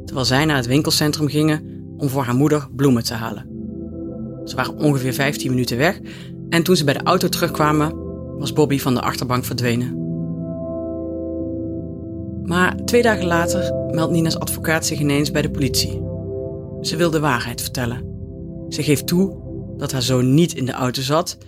terwijl 0.05 0.27
zij 0.27 0.45
naar 0.45 0.57
het 0.57 0.67
winkelcentrum 0.67 1.29
gingen 1.29 1.63
om 1.97 2.09
voor 2.09 2.23
haar 2.23 2.35
moeder 2.35 2.69
bloemen 2.77 3.05
te 3.05 3.15
halen. 3.15 3.47
Ze 4.45 4.57
waren 4.57 4.79
ongeveer 4.79 5.15
15 5.15 5.51
minuten 5.51 5.77
weg 5.77 6.01
en 6.49 6.63
toen 6.63 6.77
ze 6.77 6.85
bij 6.85 6.95
de 6.95 7.03
auto 7.03 7.29
terugkwamen, 7.29 7.95
was 8.39 8.53
Bobby 8.53 8.79
van 8.79 8.95
de 8.95 9.01
achterbank 9.01 9.45
verdwenen. 9.45 10.02
Maar 12.45 12.77
twee 12.85 13.03
dagen 13.03 13.27
later 13.27 13.75
meldt 13.91 14.13
Nina's 14.13 14.37
advocaat 14.37 14.87
zich 14.87 15.01
ineens 15.01 15.31
bij 15.31 15.43
de 15.43 15.51
politie. 15.51 16.03
Ze 16.81 16.97
wil 16.97 17.11
de 17.11 17.21
waarheid 17.21 17.61
vertellen. 17.61 18.05
Ze 18.69 18.83
geeft 18.83 19.07
toe 19.07 19.41
dat 19.77 19.93
haar 19.93 20.03
zoon 20.03 20.35
niet 20.35 20.55
in 20.55 20.67
de 20.67 20.73
auto 20.73 21.03
zat, 21.03 21.39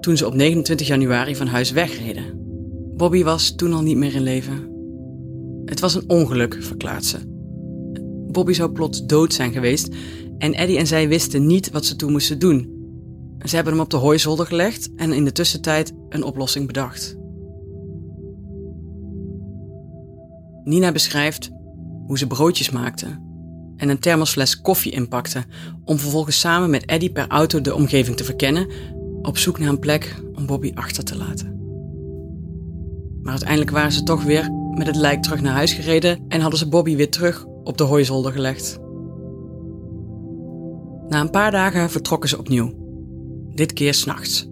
toen 0.00 0.16
ze 0.16 0.26
op 0.26 0.34
29 0.34 0.86
januari 0.86 1.36
van 1.36 1.46
huis 1.46 1.70
wegreden. 1.70 2.24
Bobby 2.96 3.22
was 3.22 3.54
toen 3.54 3.72
al 3.72 3.82
niet 3.82 3.96
meer 3.96 4.14
in 4.14 4.22
leven. 4.22 4.76
Het 5.64 5.80
was 5.80 5.94
een 5.94 6.08
ongeluk, 6.08 6.56
verklaart 6.60 7.04
ze. 7.04 7.18
Bobby 8.30 8.52
zou 8.52 8.72
plots 8.72 9.06
dood 9.06 9.32
zijn 9.32 9.52
geweest 9.52 9.88
en 10.38 10.54
Eddie 10.54 10.78
en 10.78 10.86
zij 10.86 11.08
wisten 11.08 11.46
niet 11.46 11.70
wat 11.70 11.84
ze 11.84 11.96
toen 11.96 12.12
moesten 12.12 12.38
doen. 12.38 12.76
Ze 13.44 13.54
hebben 13.54 13.72
hem 13.72 13.82
op 13.82 13.90
de 13.90 13.96
hooizolder 13.96 14.46
gelegd 14.46 14.88
en 14.96 15.12
in 15.12 15.24
de 15.24 15.32
tussentijd 15.32 15.92
een 16.08 16.22
oplossing 16.22 16.66
bedacht. 16.66 17.17
Nina 20.68 20.92
beschrijft 20.92 21.50
hoe 22.06 22.18
ze 22.18 22.26
broodjes 22.26 22.70
maakte 22.70 23.06
en 23.76 23.88
een 23.88 23.98
thermosfles 23.98 24.60
koffie 24.60 24.92
inpakte 24.92 25.44
om 25.84 25.98
vervolgens 25.98 26.40
samen 26.40 26.70
met 26.70 26.84
Eddie 26.84 27.12
per 27.12 27.26
auto 27.28 27.60
de 27.60 27.74
omgeving 27.74 28.16
te 28.16 28.24
verkennen 28.24 28.66
op 29.22 29.38
zoek 29.38 29.58
naar 29.58 29.68
een 29.68 29.78
plek 29.78 30.22
om 30.34 30.46
Bobby 30.46 30.72
achter 30.74 31.04
te 31.04 31.16
laten. 31.16 31.56
Maar 33.22 33.30
uiteindelijk 33.30 33.70
waren 33.70 33.92
ze 33.92 34.02
toch 34.02 34.22
weer 34.22 34.50
met 34.74 34.86
het 34.86 34.96
lijk 34.96 35.22
terug 35.22 35.40
naar 35.40 35.52
huis 35.52 35.72
gereden 35.72 36.24
en 36.28 36.40
hadden 36.40 36.58
ze 36.58 36.68
Bobby 36.68 36.96
weer 36.96 37.10
terug 37.10 37.44
op 37.44 37.78
de 37.78 37.84
hooizolder 37.84 38.32
gelegd. 38.32 38.78
Na 41.08 41.20
een 41.20 41.30
paar 41.30 41.50
dagen 41.50 41.90
vertrokken 41.90 42.28
ze 42.28 42.38
opnieuw, 42.38 42.74
dit 43.54 43.72
keer 43.72 43.94
s'nachts. 43.94 44.48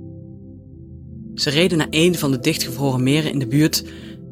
Ze 1.35 1.51
reden 1.51 1.79
naar 1.79 1.87
een 1.91 2.15
van 2.15 2.31
de 2.31 2.39
dichtgevroren 2.39 3.03
meren 3.03 3.33
in 3.33 3.39
de 3.39 3.47
buurt 3.47 3.85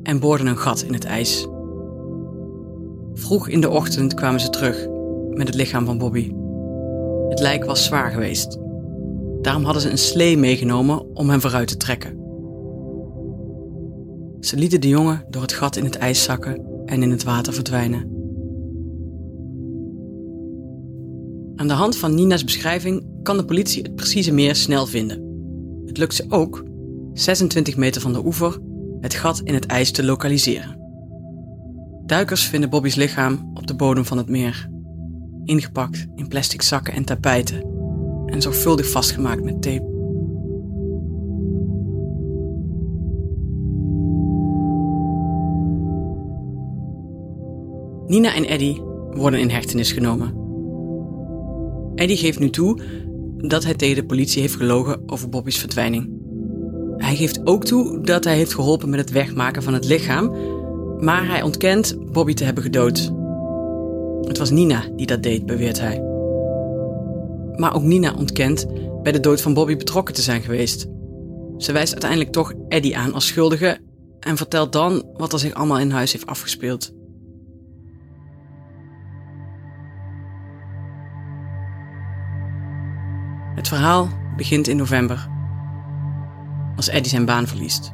en 0.02 0.20
boorden 0.20 0.46
een 0.46 0.58
gat 0.58 0.82
in 0.82 0.92
het 0.92 1.04
ijs. 1.04 1.46
Vroeg 3.14 3.48
in 3.48 3.60
de 3.60 3.70
ochtend 3.70 4.14
kwamen 4.14 4.40
ze 4.40 4.50
terug 4.50 4.86
met 5.30 5.46
het 5.46 5.56
lichaam 5.56 5.84
van 5.84 5.98
Bobby. 5.98 6.32
Het 7.28 7.40
lijk 7.40 7.64
was 7.64 7.84
zwaar 7.84 8.10
geweest. 8.10 8.58
Daarom 9.42 9.64
hadden 9.64 9.82
ze 9.82 9.90
een 9.90 9.98
slee 9.98 10.36
meegenomen 10.36 11.14
om 11.16 11.30
hem 11.30 11.40
vooruit 11.40 11.68
te 11.68 11.76
trekken. 11.76 12.22
Ze 14.40 14.56
lieten 14.56 14.80
de 14.80 14.88
jongen 14.88 15.24
door 15.30 15.42
het 15.42 15.52
gat 15.52 15.76
in 15.76 15.84
het 15.84 15.96
ijs 15.96 16.22
zakken 16.22 16.64
en 16.86 17.02
in 17.02 17.10
het 17.10 17.24
water 17.24 17.52
verdwijnen. 17.52 18.12
Aan 21.56 21.68
de 21.68 21.74
hand 21.74 21.96
van 21.96 22.14
Nina's 22.14 22.44
beschrijving 22.44 23.06
kan 23.22 23.36
de 23.36 23.44
politie 23.44 23.82
het 23.82 23.94
precieze 23.94 24.32
meer 24.32 24.54
snel 24.56 24.86
vinden. 24.86 25.22
Het 25.86 25.98
lukt 25.98 26.14
ze 26.14 26.24
ook, 26.28 26.64
26 27.12 27.76
meter 27.76 28.00
van 28.00 28.12
de 28.12 28.24
oever, 28.24 28.58
het 29.00 29.14
gat 29.14 29.40
in 29.40 29.54
het 29.54 29.66
ijs 29.66 29.90
te 29.90 30.04
lokaliseren. 30.04 30.83
Duikers 32.06 32.44
vinden 32.44 32.70
Bobby's 32.70 32.94
lichaam 32.94 33.50
op 33.54 33.66
de 33.66 33.74
bodem 33.74 34.04
van 34.04 34.18
het 34.18 34.28
meer, 34.28 34.68
ingepakt 35.44 36.06
in 36.14 36.28
plastic 36.28 36.62
zakken 36.62 36.94
en 36.94 37.04
tapijten 37.04 37.62
en 38.26 38.42
zorgvuldig 38.42 38.90
vastgemaakt 38.90 39.44
met 39.44 39.62
tape. 39.62 39.92
Nina 48.06 48.34
en 48.34 48.44
Eddie 48.44 48.82
worden 49.10 49.40
in 49.40 49.50
hechtenis 49.50 49.92
genomen. 49.92 50.34
Eddie 51.94 52.16
geeft 52.16 52.38
nu 52.38 52.50
toe 52.50 52.80
dat 53.36 53.64
hij 53.64 53.74
tegen 53.74 53.96
de 53.96 54.06
politie 54.06 54.40
heeft 54.40 54.56
gelogen 54.56 55.02
over 55.06 55.28
Bobby's 55.28 55.58
verdwijning. 55.58 56.22
Hij 56.96 57.16
geeft 57.16 57.46
ook 57.46 57.64
toe 57.64 58.00
dat 58.00 58.24
hij 58.24 58.36
heeft 58.36 58.54
geholpen 58.54 58.90
met 58.90 59.00
het 59.00 59.10
wegmaken 59.10 59.62
van 59.62 59.74
het 59.74 59.84
lichaam, 59.84 60.34
maar 61.04 61.26
hij 61.26 61.42
ontkent 61.42 62.12
Bobby 62.12 62.34
te 62.34 62.44
hebben 62.44 62.62
gedood. 62.62 62.98
Het 64.26 64.38
was 64.38 64.50
Nina 64.50 64.88
die 64.96 65.06
dat 65.06 65.22
deed, 65.22 65.46
beweert 65.46 65.80
hij. 65.80 66.00
Maar 67.56 67.74
ook 67.74 67.82
Nina 67.82 68.14
ontkent 68.14 68.66
bij 69.02 69.12
de 69.12 69.20
dood 69.20 69.40
van 69.40 69.54
Bobby 69.54 69.76
betrokken 69.76 70.14
te 70.14 70.22
zijn 70.22 70.42
geweest. 70.42 70.86
Ze 71.58 71.72
wijst 71.72 71.92
uiteindelijk 71.92 72.32
toch 72.32 72.52
Eddie 72.68 72.96
aan 72.96 73.12
als 73.12 73.26
schuldige 73.26 73.78
en 74.20 74.36
vertelt 74.36 74.72
dan 74.72 75.04
wat 75.16 75.32
er 75.32 75.38
zich 75.38 75.54
allemaal 75.54 75.78
in 75.78 75.90
huis 75.90 76.12
heeft 76.12 76.26
afgespeeld. 76.26 76.92
Het 83.54 83.68
verhaal 83.68 84.08
begint 84.36 84.68
in 84.68 84.76
november, 84.76 85.28
als 86.76 86.88
Eddie 86.88 87.10
zijn 87.10 87.24
baan 87.24 87.46
verliest. 87.46 87.92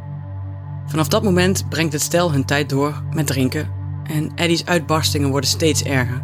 Vanaf 0.91 1.09
dat 1.09 1.23
moment 1.23 1.69
brengt 1.69 1.93
het 1.93 2.03
stel 2.03 2.33
hun 2.33 2.45
tijd 2.45 2.69
door 2.69 3.03
met 3.11 3.27
drinken 3.27 3.69
en 4.05 4.33
Eddie's 4.35 4.65
uitbarstingen 4.65 5.31
worden 5.31 5.51
steeds 5.51 5.83
erger. 5.83 6.23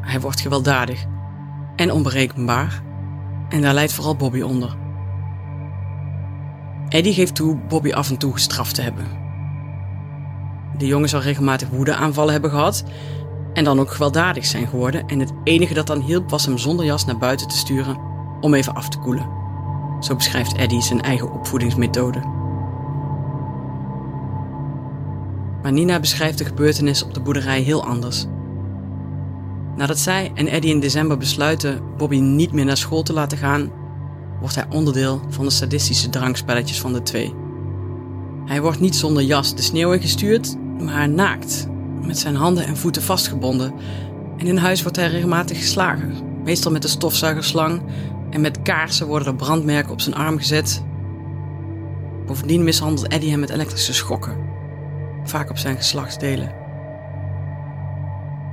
Hij 0.00 0.20
wordt 0.20 0.40
gewelddadig 0.40 1.04
en 1.76 1.92
onberekenbaar 1.92 2.82
en 3.48 3.62
daar 3.62 3.74
leidt 3.74 3.92
vooral 3.92 4.16
Bobby 4.16 4.40
onder. 4.40 4.76
Eddie 6.88 7.12
geeft 7.12 7.34
toe 7.34 7.56
Bobby 7.68 7.92
af 7.92 8.10
en 8.10 8.16
toe 8.16 8.32
gestraft 8.32 8.74
te 8.74 8.82
hebben. 8.82 9.06
De 10.78 10.86
jongen 10.86 11.08
zal 11.08 11.20
regelmatig 11.20 11.68
woedeaanvallen 11.68 12.32
hebben 12.32 12.50
gehad 12.50 12.84
en 13.52 13.64
dan 13.64 13.80
ook 13.80 13.90
gewelddadig 13.90 14.46
zijn 14.46 14.66
geworden 14.66 15.06
en 15.06 15.20
het 15.20 15.32
enige 15.44 15.74
dat 15.74 15.86
dan 15.86 16.00
hielp 16.00 16.30
was 16.30 16.46
hem 16.46 16.58
zonder 16.58 16.84
jas 16.84 17.04
naar 17.04 17.18
buiten 17.18 17.48
te 17.48 17.56
sturen 17.56 17.98
om 18.40 18.54
even 18.54 18.74
af 18.74 18.88
te 18.88 18.98
koelen. 18.98 19.28
Zo 20.00 20.14
beschrijft 20.14 20.56
Eddie 20.56 20.82
zijn 20.82 21.02
eigen 21.02 21.32
opvoedingsmethode. 21.32 22.37
Maar 25.68 25.76
Nina 25.76 26.00
beschrijft 26.00 26.38
de 26.38 26.44
gebeurtenis 26.44 27.02
op 27.02 27.14
de 27.14 27.20
boerderij 27.20 27.60
heel 27.60 27.84
anders. 27.84 28.26
Nadat 29.76 29.98
zij 29.98 30.30
en 30.34 30.46
Eddie 30.46 30.70
in 30.70 30.80
december 30.80 31.18
besluiten 31.18 31.80
Bobby 31.96 32.18
niet 32.18 32.52
meer 32.52 32.64
naar 32.64 32.76
school 32.76 33.02
te 33.02 33.12
laten 33.12 33.38
gaan, 33.38 33.70
wordt 34.40 34.54
hij 34.54 34.66
onderdeel 34.70 35.20
van 35.28 35.44
de 35.44 35.50
sadistische 35.50 36.08
drankspelletjes 36.08 36.80
van 36.80 36.92
de 36.92 37.02
twee. 37.02 37.34
Hij 38.44 38.60
wordt 38.60 38.80
niet 38.80 38.96
zonder 38.96 39.22
jas 39.22 39.54
de 39.54 39.62
sneeuw 39.62 39.92
ingestuurd, 39.92 40.56
maar 40.78 41.08
naakt, 41.08 41.68
met 42.02 42.18
zijn 42.18 42.36
handen 42.36 42.64
en 42.64 42.76
voeten 42.76 43.02
vastgebonden. 43.02 43.74
En 44.36 44.46
in 44.46 44.56
huis 44.56 44.82
wordt 44.82 44.96
hij 44.96 45.08
regelmatig 45.08 45.58
geslagen, 45.58 46.14
meestal 46.44 46.72
met 46.72 46.82
de 46.82 46.88
stofzuigerslang 46.88 47.82
en 48.30 48.40
met 48.40 48.62
kaarsen 48.62 49.06
worden 49.06 49.28
er 49.28 49.36
brandmerken 49.36 49.92
op 49.92 50.00
zijn 50.00 50.16
arm 50.16 50.38
gezet. 50.38 50.82
Bovendien 52.26 52.64
mishandelt 52.64 53.08
Eddie 53.08 53.30
hem 53.30 53.40
met 53.40 53.50
elektrische 53.50 53.94
schokken, 53.94 54.48
vaak 55.28 55.50
op 55.50 55.58
zijn 55.58 55.76
geslachtsdelen. 55.76 56.54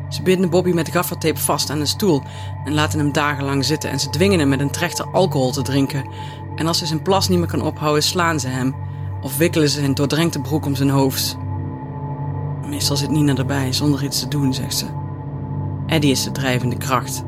Ze 0.10 0.22
binden 0.22 0.50
Bobby 0.50 0.72
met 0.72 0.90
gaffertape 0.90 1.40
vast 1.40 1.70
aan 1.70 1.80
een 1.80 1.88
stoel 1.88 2.24
en 2.66 2.74
laten 2.74 3.00
hem 3.00 3.12
dagenlang 3.12 3.66
zitten 3.66 3.90
en 3.90 4.00
ze 4.00 4.10
dwingen 4.10 4.40
hem 4.40 4.50
met 4.50 4.60
een 4.60 4.72
trechter 4.72 5.06
alcohol 5.12 5.52
te 5.52 5.62
drinken. 5.62 6.10
En 6.56 6.68
als 6.68 6.80
hij 6.80 6.88
zijn 6.88 7.02
plas 7.02 7.28
niet 7.28 7.40
meer 7.40 7.48
kan 7.48 7.62
ophouden, 7.62 8.04
slaan 8.04 8.40
ze 8.40 8.48
hem 8.48 8.76
of 9.22 9.38
wikkelen 9.38 9.70
ze 9.70 9.84
een 9.84 9.96
doordrenkte 9.96 10.40
broek 10.42 10.66
om 10.66 10.76
zijn 10.76 10.90
hoofd. 10.90 11.38
Meestal 12.66 12.98
zit 12.98 13.10
Nina 13.10 13.36
erbij 13.36 13.74
zonder 13.74 14.04
iets 14.04 14.20
te 14.20 14.28
doen, 14.28 14.54
zegt 14.54 14.78
ze. 14.78 14.86
Eddie 15.86 16.12
is 16.12 16.24
de 16.24 16.32
drijvende 16.32 16.78
kracht 16.78 17.24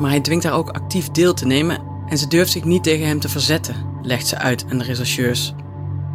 maar 0.00 0.10
hij 0.10 0.20
dwingt 0.20 0.44
haar 0.44 0.52
ook 0.52 0.70
actief 0.70 1.10
deel 1.10 1.34
te 1.34 1.46
nemen 1.46 1.78
en 2.06 2.18
ze 2.18 2.26
durft 2.28 2.52
zich 2.52 2.64
niet 2.64 2.82
tegen 2.82 3.06
hem 3.06 3.20
te 3.20 3.28
verzetten, 3.28 3.76
legt 4.02 4.26
ze 4.26 4.38
uit 4.38 4.64
aan 4.70 4.78
de 4.78 4.84
rechercheurs, 4.84 5.54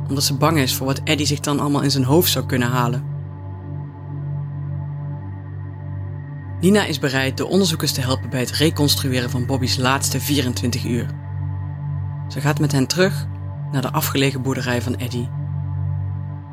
omdat 0.07 0.23
ze 0.23 0.37
bang 0.37 0.57
is 0.57 0.75
voor 0.75 0.85
wat 0.85 1.01
Eddie 1.03 1.25
zich 1.25 1.39
dan 1.39 1.59
allemaal 1.59 1.81
in 1.81 1.91
zijn 1.91 2.03
hoofd 2.03 2.31
zou 2.31 2.45
kunnen 2.45 2.69
halen. 2.69 3.13
Nina 6.59 6.85
is 6.85 6.99
bereid 6.99 7.37
de 7.37 7.45
onderzoekers 7.45 7.91
te 7.91 8.01
helpen 8.01 8.29
bij 8.29 8.39
het 8.39 8.51
reconstrueren 8.51 9.29
van 9.29 9.45
Bobby's 9.45 9.77
laatste 9.77 10.19
24 10.19 10.85
uur. 10.85 11.09
Ze 12.27 12.41
gaat 12.41 12.59
met 12.59 12.71
hen 12.71 12.87
terug 12.87 13.27
naar 13.71 13.81
de 13.81 13.91
afgelegen 13.91 14.41
boerderij 14.41 14.81
van 14.81 14.95
Eddie. 14.95 15.29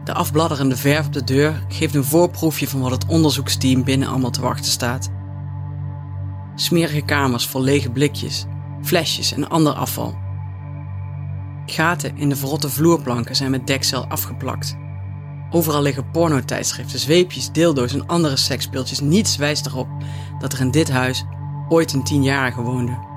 De 0.05 0.13
afbladderende 0.13 0.77
verf 0.77 1.07
op 1.07 1.13
de 1.13 1.25
deur 1.25 1.65
geeft 1.69 1.95
een 1.95 2.05
voorproefje 2.05 2.69
van 2.69 2.81
wat 2.81 2.91
het 2.91 3.07
onderzoeksteam 3.07 3.85
binnen 3.85 4.09
allemaal 4.09 4.31
te 4.31 4.41
wachten 4.41 4.71
staat. 4.71 5.11
Smerige 6.55 7.01
kamers 7.01 7.47
vol 7.47 7.63
lege 7.63 7.91
blikjes, 7.91 8.45
flesjes 8.83 9.33
en 9.33 9.49
ander 9.49 9.73
afval. 9.73 10.22
Gaten 11.67 12.17
in 12.17 12.29
de 12.29 12.37
verrotte 12.37 12.69
vloerplanken 12.69 13.37
zijn 13.37 13.51
met 13.51 13.67
deksel 13.67 14.07
afgeplakt. 14.07 14.77
Overal 15.51 15.83
liggen 15.83 16.11
pornotijdschriften, 16.11 16.99
zweepjes, 16.99 17.53
dildo's 17.53 17.93
en 17.93 18.07
andere 18.07 18.37
seksspeeltjes. 18.37 19.01
Niets 19.01 19.37
wijst 19.37 19.67
erop 19.67 19.89
dat 20.39 20.53
er 20.53 20.61
in 20.61 20.71
dit 20.71 20.91
huis 20.91 21.25
ooit 21.69 21.93
een 21.93 22.05
tienjarige 22.05 22.63
woonde. 22.63 23.11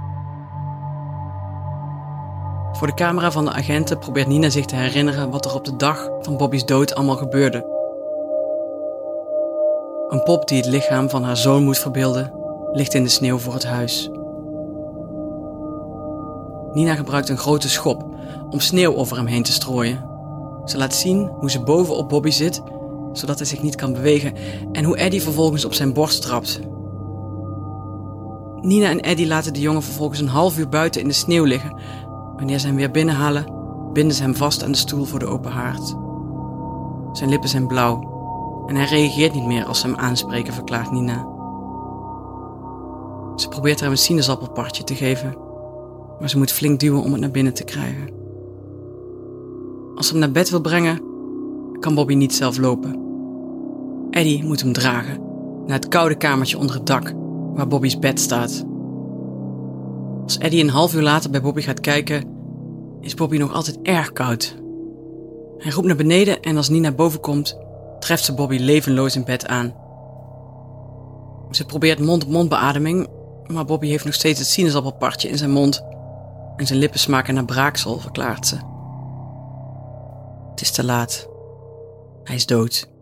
Voor 2.72 2.88
de 2.88 2.94
camera 2.94 3.32
van 3.32 3.46
de 3.46 3.52
agenten 3.52 4.00
probeert 4.00 4.28
Nina 4.28 4.50
zich 4.50 4.66
te 4.66 4.76
herinneren 4.76 5.30
wat 5.30 5.46
er 5.46 5.54
op 5.54 5.66
de 5.66 5.76
dag 5.76 6.10
van 6.22 6.38
Bobby's 6.38 6.66
dood 6.66 6.96
allemaal 6.96 7.18
gebeurde. 7.18 7.74
Een 10.10 10.24
pop 10.24 10.48
die 10.48 10.58
het 10.58 10.68
lichaam 10.68 11.10
van 11.10 11.24
haar 11.24 11.38
zoon 11.38 11.64
moet 11.64 11.78
verbeelden, 11.78 12.34
ligt 12.72 12.94
in 12.94 13.04
de 13.04 13.10
sneeuw 13.10 13.38
voor 13.38 13.54
het 13.54 13.66
huis. 13.66 14.10
Nina 16.76 16.96
gebruikt 16.96 17.30
een 17.30 17.38
grote 17.38 17.70
schop 17.70 18.06
om 18.50 18.60
sneeuw 18.60 18.96
over 18.96 19.18
hem 19.18 19.26
heen 19.26 19.44
te 19.44 19.52
strooien. 19.52 20.06
Ze 20.66 20.78
laat 20.78 20.96
zien 20.96 21.30
hoe 21.40 21.52
ze 21.52 21.60
bovenop 21.60 22.10
Bobby 22.10 22.30
zit, 22.30 22.62
zodat 23.14 23.38
hij 23.38 23.48
zich 23.48 23.62
niet 23.62 23.76
kan 23.76 23.94
bewegen, 23.94 24.34
en 24.72 24.84
hoe 24.84 24.98
Eddie 24.98 25.22
vervolgens 25.22 25.66
op 25.66 25.74
zijn 25.74 25.94
borst 25.94 26.22
trapt. 26.22 26.60
Nina 28.62 28.90
en 28.90 29.02
Eddie 29.02 29.28
laten 29.28 29.54
de 29.54 29.60
jongen 29.60 29.84
vervolgens 29.84 30.20
een 30.20 30.28
half 30.28 30.58
uur 30.58 30.70
buiten 30.70 31.02
in 31.02 31.08
de 31.08 31.14
sneeuw 31.14 31.44
liggen, 31.44 31.76
Wanneer 32.36 32.60
ze 32.60 32.68
hem 32.68 32.76
weer 32.76 32.92
binnenhalen, 32.92 33.46
binden 33.94 34.16
ze 34.16 34.24
hem 34.24 34.36
vast 34.36 34.64
aan 34.64 34.72
de 34.72 34.78
stoel 34.78 35.06
voor 35.06 35.20
de 35.20 35.26
open 35.26 35.52
haard. 35.52 35.96
Zijn 37.12 37.30
lippen 37.30 37.50
zijn 37.50 37.68
blauw 37.68 38.14
en 38.68 38.76
hij 38.76 38.86
reageert 38.86 39.34
niet 39.34 39.46
meer 39.46 39.66
als 39.66 39.80
ze 39.80 39.88
hem 39.88 39.96
aanspreken, 39.96 40.54
verklaart 40.54 40.92
Nina. 40.92 41.28
Ze 43.36 43.48
probeert 43.50 43.80
hem 43.80 43.92
een 43.92 43.98
sinaasappelpartje 43.98 44.84
te 44.84 44.96
geven, 44.96 45.38
maar 46.20 46.30
ze 46.30 46.38
moet 46.38 46.52
flink 46.52 46.80
duwen 46.80 47.02
om 47.02 47.12
het 47.12 47.22
naar 47.22 47.32
binnen 47.32 47.54
te 47.54 47.64
krijgen. 47.64 48.10
Als 49.96 50.06
ze 50.06 50.12
hem 50.12 50.22
naar 50.22 50.32
bed 50.32 50.50
wil 50.50 50.62
brengen, 50.62 51.02
kan 51.80 51.96
Bobby 51.96 52.14
niet 52.14 52.34
zelf 52.34 52.58
lopen. 52.58 53.04
Eddie 54.10 54.44
moet 54.44 54.62
hem 54.62 54.74
dragen 54.74 55.22
naar 55.66 55.76
het 55.76 55.88
koude 55.88 56.16
kamertje 56.16 56.58
onder 56.58 56.76
het 56.76 56.88
dak 56.88 57.14
waar 57.54 57.68
Bobby's 57.68 58.00
bed 58.00 58.20
staat. 58.20 58.66
Als 60.24 60.38
Eddie 60.38 60.64
een 60.64 60.70
half 60.70 60.96
uur 60.96 61.02
later 61.02 61.30
bij 61.30 61.42
Bobby 61.42 61.62
gaat 61.62 61.80
kijken, 61.80 62.24
is 63.02 63.14
Bobby 63.14 63.38
nog 63.38 63.54
altijd 63.54 63.80
erg 63.82 64.14
koud. 64.14 64.56
Hij 65.58 65.72
roept 65.72 65.88
naar 65.88 65.96
beneden 65.96 66.42
en 66.42 66.58
als 66.58 66.70
Nina 66.70 66.92
boven 66.92 67.20
komt, 67.20 67.58
treft 68.00 68.24
ze 68.24 68.34
Bobby 68.34 68.58
levenloos 68.58 69.16
in 69.16 69.24
bed 69.24 69.48
aan. 69.48 69.74
Ze 71.52 71.66
probeert 71.66 72.00
mond-op-mond 72.00 72.50
beademing, 72.50 73.08
maar 73.48 73.66
Bobby 73.66 73.88
heeft 73.88 74.06
nog 74.06 74.14
steeds 74.14 74.40
het 74.40 74.48
sinaasappelpartje 74.48 75.30
in 75.30 75.38
zijn 75.38 75.52
mond 75.52 75.84
en 76.56 76.68
zijn 76.68 76.80
lippen 76.80 77.00
smaken 77.00 77.34
naar 77.34 77.46
braaksel, 77.46 78.00
verklaart 78.00 78.48
ze. 78.48 78.56
Het 80.50 80.62
is 80.62 80.72
te 80.72 80.86
laat. 80.86 81.28
Hij 82.24 82.36
is 82.36 82.46
dood. 82.46 82.94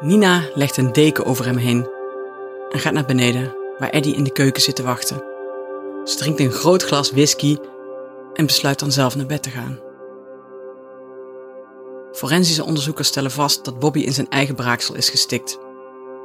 Nina 0.00 0.42
legt 0.54 0.76
een 0.76 0.92
deken 0.92 1.24
over 1.24 1.44
hem 1.44 1.56
heen 1.56 1.88
en 2.70 2.78
gaat 2.78 2.92
naar 2.92 3.04
beneden, 3.06 3.56
waar 3.78 3.90
Eddie 3.90 4.14
in 4.14 4.24
de 4.24 4.32
keuken 4.32 4.62
zit 4.62 4.76
te 4.76 4.82
wachten. 4.82 5.16
Ze 6.04 6.16
drinkt 6.16 6.40
een 6.40 6.50
groot 6.50 6.82
glas 6.82 7.10
whisky 7.10 7.56
en 8.34 8.46
besluit 8.46 8.78
dan 8.78 8.92
zelf 8.92 9.16
naar 9.16 9.26
bed 9.26 9.42
te 9.42 9.50
gaan. 9.50 9.78
Forensische 12.12 12.64
onderzoekers 12.64 13.08
stellen 13.08 13.30
vast 13.30 13.64
dat 13.64 13.78
Bobby 13.78 14.00
in 14.00 14.12
zijn 14.12 14.28
eigen 14.28 14.54
braaksel 14.54 14.94
is 14.94 15.10
gestikt. 15.10 15.58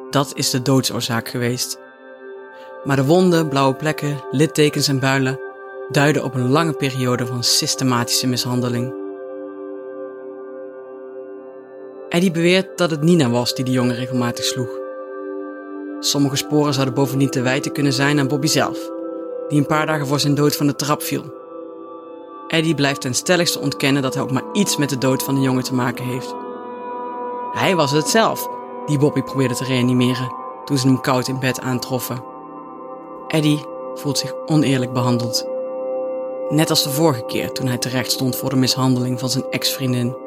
Dat 0.10 0.32
is 0.36 0.50
de 0.50 0.62
doodsoorzaak 0.62 1.30
geweest. 1.30 1.80
Maar 2.84 2.96
de 2.96 3.06
wonden, 3.06 3.50
blauwe 3.50 3.76
plekken, 3.76 4.24
littekens 4.32 4.88
en 4.88 5.00
builen 5.00 5.40
duiden 5.90 6.24
op 6.24 6.34
een 6.34 6.50
lange 6.50 6.74
periode 6.74 7.26
van 7.26 7.44
systematische 7.44 8.28
mishandeling. 8.28 8.94
Eddie 12.10 12.32
beweert 12.32 12.78
dat 12.78 12.92
het 12.92 13.02
Nina 13.02 13.30
was 13.30 13.56
die 13.56 13.66
de 13.66 13.72
jongen 13.72 13.96
regelmatig 13.96 14.46
sloeg. 14.46 14.70
Sommige 16.00 16.36
sporen 16.36 16.74
zouden 16.74 16.94
bovendien 16.94 17.30
te 17.30 17.42
wijten 17.42 17.72
kunnen 17.72 17.94
zijn 17.94 18.20
aan 18.20 18.28
Bobby 18.28 18.48
zelf, 18.48 18.92
die 19.48 19.60
een 19.60 19.66
paar 19.66 19.86
dagen 19.86 20.08
voor 20.08 20.20
zijn 20.20 20.36
dood 20.36 20.56
van 20.56 20.68
de 20.68 20.76
trap 20.76 21.02
viel. 21.02 21.24
Eddie 22.48 22.76
blijft 22.76 23.02
ten 23.02 23.14
stelligste 23.14 23.60
ontkennen 23.60 24.02
dat 24.02 24.14
hij 24.14 24.24
ook 24.24 24.32
maar 24.32 24.52
iets 24.54 24.78
met 24.78 24.90
de 24.90 24.98
dood 24.98 25.24
van 25.24 25.36
de 25.36 25.42
jongen 25.42 25.64
te 25.64 25.74
maken 25.74 26.06
heeft. 26.06 26.36
Hij 27.52 27.76
was 27.76 27.92
het 27.92 28.08
zelf 28.08 28.48
die 28.86 28.98
Bobby 28.98 29.22
probeerde 29.22 29.56
te 29.56 29.64
reanimeren 29.64 30.34
toen 30.66 30.78
ze 30.78 30.88
hem 30.88 31.02
koud 31.02 31.28
in 31.28 31.40
bed 31.40 31.60
aantroffen. 31.60 32.24
Eddie 33.30 33.66
voelt 33.96 34.18
zich 34.18 34.34
oneerlijk 34.46 34.94
behandeld. 34.94 35.48
Net 36.50 36.70
als 36.70 36.84
de 36.84 36.90
vorige 36.90 37.26
keer 37.26 37.52
toen 37.52 37.68
hij 37.68 37.78
terecht 37.78 38.12
stond 38.12 38.36
voor 38.36 38.50
de 38.50 38.56
mishandeling 38.56 39.20
van 39.20 39.30
zijn 39.30 39.44
ex-vriendin. 39.50 40.18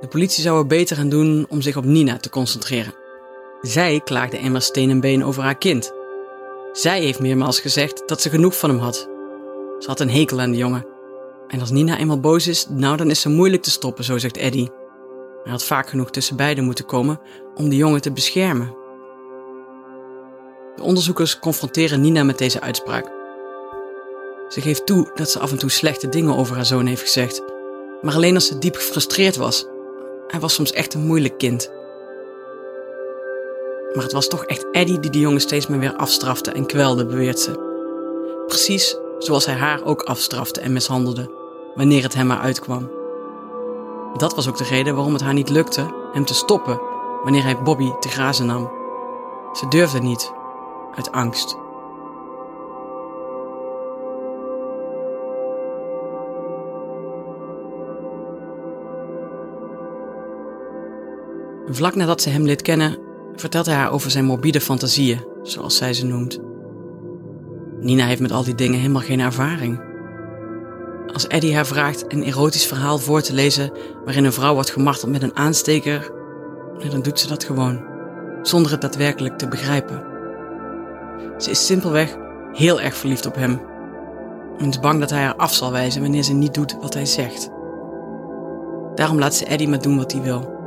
De 0.00 0.08
politie 0.08 0.42
zou 0.42 0.58
er 0.58 0.66
beter 0.66 0.98
aan 0.98 1.08
doen 1.08 1.46
om 1.48 1.60
zich 1.60 1.76
op 1.76 1.84
Nina 1.84 2.16
te 2.16 2.30
concentreren. 2.30 2.94
Zij 3.60 4.00
klaagde 4.04 4.38
immers 4.38 4.66
steen 4.66 4.90
en 4.90 5.00
been 5.00 5.24
over 5.24 5.42
haar 5.42 5.58
kind. 5.58 5.92
Zij 6.72 7.00
heeft 7.00 7.20
meermaals 7.20 7.60
gezegd 7.60 8.02
dat 8.06 8.20
ze 8.20 8.30
genoeg 8.30 8.58
van 8.58 8.70
hem 8.70 8.78
had. 8.78 9.08
Ze 9.78 9.88
had 9.88 10.00
een 10.00 10.10
hekel 10.10 10.40
aan 10.40 10.50
de 10.50 10.56
jongen. 10.56 10.86
En 11.48 11.60
als 11.60 11.70
Nina 11.70 11.98
eenmaal 11.98 12.20
boos 12.20 12.46
is, 12.46 12.66
nou 12.68 12.96
dan 12.96 13.10
is 13.10 13.20
ze 13.20 13.28
moeilijk 13.28 13.62
te 13.62 13.70
stoppen, 13.70 14.04
zo 14.04 14.18
zegt 14.18 14.36
Eddie. 14.36 14.70
Hij 15.42 15.52
had 15.52 15.64
vaak 15.64 15.88
genoeg 15.88 16.10
tussen 16.10 16.36
beiden 16.36 16.64
moeten 16.64 16.86
komen 16.86 17.20
om 17.54 17.68
de 17.68 17.76
jongen 17.76 18.00
te 18.00 18.12
beschermen. 18.12 18.79
De 20.80 20.86
onderzoekers 20.86 21.38
confronteren 21.38 22.00
Nina 22.00 22.22
met 22.22 22.38
deze 22.38 22.60
uitspraak. 22.60 23.10
Ze 24.48 24.60
geeft 24.60 24.86
toe 24.86 25.10
dat 25.14 25.30
ze 25.30 25.38
af 25.38 25.50
en 25.50 25.58
toe 25.58 25.70
slechte 25.70 26.08
dingen 26.08 26.36
over 26.36 26.56
haar 26.56 26.64
zoon 26.64 26.86
heeft 26.86 27.02
gezegd, 27.02 27.42
maar 28.02 28.14
alleen 28.14 28.34
als 28.34 28.46
ze 28.46 28.58
diep 28.58 28.74
gefrustreerd 28.74 29.36
was. 29.36 29.66
Hij 30.26 30.40
was 30.40 30.54
soms 30.54 30.72
echt 30.72 30.94
een 30.94 31.06
moeilijk 31.06 31.38
kind. 31.38 31.70
Maar 33.94 34.02
het 34.02 34.12
was 34.12 34.28
toch 34.28 34.44
echt 34.44 34.66
Eddie 34.72 35.00
die 35.00 35.10
de 35.10 35.18
jongen 35.18 35.40
steeds 35.40 35.66
meer 35.66 35.78
weer 35.78 35.96
afstrafte 35.96 36.50
en 36.50 36.66
kwelde, 36.66 37.06
beweert 37.06 37.40
ze. 37.40 37.52
Precies 38.46 38.96
zoals 39.18 39.46
hij 39.46 39.54
haar 39.54 39.84
ook 39.84 40.02
afstrafte 40.02 40.60
en 40.60 40.72
mishandelde, 40.72 41.30
wanneer 41.74 42.02
het 42.02 42.14
hem 42.14 42.26
maar 42.26 42.40
uitkwam. 42.40 42.90
Dat 44.16 44.34
was 44.34 44.48
ook 44.48 44.58
de 44.58 44.64
reden 44.64 44.94
waarom 44.94 45.12
het 45.12 45.22
haar 45.22 45.34
niet 45.34 45.50
lukte 45.50 45.94
hem 46.12 46.24
te 46.24 46.34
stoppen 46.34 46.80
wanneer 47.22 47.42
hij 47.42 47.62
Bobby 47.62 47.90
te 48.00 48.08
grazen 48.08 48.46
nam. 48.46 48.70
Ze 49.52 49.68
durfde 49.68 50.00
niet, 50.00 50.32
uit 50.94 51.12
angst. 51.12 51.56
Vlak 61.66 61.94
nadat 61.94 62.22
ze 62.22 62.28
hem 62.28 62.44
leert 62.44 62.62
kennen, 62.62 62.98
vertelt 63.34 63.66
hij 63.66 63.74
haar 63.74 63.92
over 63.92 64.10
zijn 64.10 64.24
morbide 64.24 64.60
fantasieën, 64.60 65.24
zoals 65.42 65.76
zij 65.76 65.94
ze 65.94 66.06
noemt. 66.06 66.38
Nina 67.80 68.06
heeft 68.06 68.20
met 68.20 68.32
al 68.32 68.44
die 68.44 68.54
dingen 68.54 68.78
helemaal 68.78 69.02
geen 69.02 69.20
ervaring. 69.20 69.80
Als 71.12 71.26
Eddie 71.26 71.54
haar 71.54 71.66
vraagt 71.66 72.04
een 72.08 72.22
erotisch 72.22 72.66
verhaal 72.66 72.98
voor 72.98 73.20
te 73.20 73.32
lezen 73.32 73.72
waarin 74.04 74.24
een 74.24 74.32
vrouw 74.32 74.54
wordt 74.54 74.70
gemarteld 74.70 75.12
met 75.12 75.22
een 75.22 75.36
aansteker, 75.36 76.10
dan 76.90 77.02
doet 77.02 77.20
ze 77.20 77.28
dat 77.28 77.44
gewoon, 77.44 77.84
zonder 78.42 78.72
het 78.72 78.80
daadwerkelijk 78.80 79.38
te 79.38 79.48
begrijpen. 79.48 80.09
Ze 81.38 81.50
is 81.50 81.66
simpelweg 81.66 82.16
heel 82.52 82.80
erg 82.80 82.96
verliefd 82.96 83.26
op 83.26 83.34
hem 83.34 83.60
en 84.58 84.68
is 84.68 84.80
bang 84.80 85.00
dat 85.00 85.10
hij 85.10 85.22
haar 85.22 85.36
af 85.36 85.54
zal 85.54 85.72
wijzen 85.72 86.02
wanneer 86.02 86.22
ze 86.22 86.32
niet 86.32 86.54
doet 86.54 86.76
wat 86.80 86.94
hij 86.94 87.06
zegt. 87.06 87.50
Daarom 88.94 89.18
laat 89.18 89.34
ze 89.34 89.44
Eddie 89.44 89.68
maar 89.68 89.82
doen 89.82 89.96
wat 89.96 90.12
hij 90.12 90.22
wil. 90.22 90.58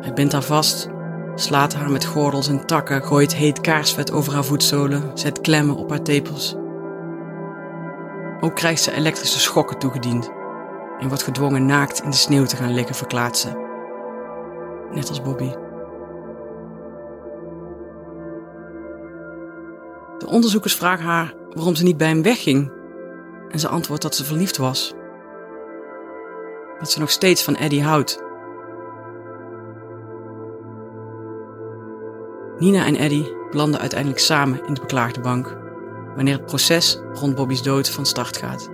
Hij 0.00 0.12
bindt 0.12 0.32
haar 0.32 0.42
vast, 0.42 0.88
slaat 1.34 1.74
haar 1.74 1.90
met 1.90 2.04
gordels 2.04 2.48
en 2.48 2.66
takken, 2.66 3.02
gooit 3.02 3.34
heet 3.34 3.60
kaarsvet 3.60 4.12
over 4.12 4.32
haar 4.32 4.44
voetzolen, 4.44 5.10
zet 5.14 5.40
klemmen 5.40 5.76
op 5.76 5.90
haar 5.90 6.02
tepels. 6.02 6.56
Ook 8.40 8.54
krijgt 8.54 8.82
ze 8.82 8.94
elektrische 8.94 9.40
schokken 9.40 9.78
toegediend 9.78 10.30
en 10.98 11.08
wordt 11.08 11.22
gedwongen 11.22 11.66
naakt 11.66 12.02
in 12.02 12.10
de 12.10 12.16
sneeuw 12.16 12.44
te 12.44 12.56
gaan 12.56 12.74
liggen, 12.74 12.94
verklaart 12.94 13.36
ze. 13.36 13.48
Net 14.92 15.08
als 15.08 15.22
Bobby. 15.22 15.52
De 20.22 20.28
onderzoekers 20.28 20.74
vragen 20.74 21.04
haar 21.04 21.34
waarom 21.54 21.74
ze 21.74 21.82
niet 21.82 21.96
bij 21.96 22.08
hem 22.08 22.22
wegging. 22.22 22.72
En 23.48 23.58
ze 23.58 23.68
antwoordt 23.68 24.02
dat 24.02 24.14
ze 24.14 24.24
verliefd 24.24 24.56
was. 24.56 24.94
Dat 26.78 26.90
ze 26.90 26.98
nog 26.98 27.10
steeds 27.10 27.42
van 27.42 27.56
Eddie 27.56 27.82
houdt 27.82 28.22
Nina 32.58 32.84
en 32.84 32.96
Eddie 32.96 33.36
belanden 33.50 33.80
uiteindelijk 33.80 34.20
samen 34.20 34.66
in 34.66 34.74
de 34.74 34.80
beklaagde 34.80 35.20
bank, 35.20 35.56
wanneer 36.14 36.36
het 36.36 36.46
proces 36.46 36.98
rond 37.12 37.34
Bobby's 37.34 37.62
dood 37.62 37.90
van 37.90 38.06
start 38.06 38.36
gaat. 38.36 38.70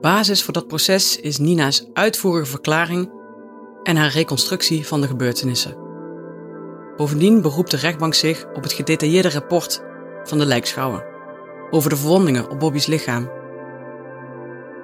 Basis 0.00 0.42
voor 0.42 0.52
dat 0.52 0.66
proces 0.66 1.20
is 1.20 1.38
Nina's 1.38 1.86
uitvoerige 1.92 2.50
verklaring 2.50 3.12
en 3.82 3.96
haar 3.96 4.10
reconstructie 4.10 4.86
van 4.86 5.00
de 5.00 5.06
gebeurtenissen. 5.06 5.81
Bovendien 7.02 7.42
beroept 7.42 7.70
de 7.70 7.76
rechtbank 7.76 8.14
zich 8.14 8.46
op 8.54 8.62
het 8.62 8.72
gedetailleerde 8.72 9.30
rapport 9.30 9.82
van 10.22 10.38
de 10.38 10.46
lijkschouwer 10.46 11.04
over 11.70 11.90
de 11.90 11.96
verwondingen 11.96 12.50
op 12.50 12.58
Bobby's 12.58 12.86
lichaam. 12.86 13.30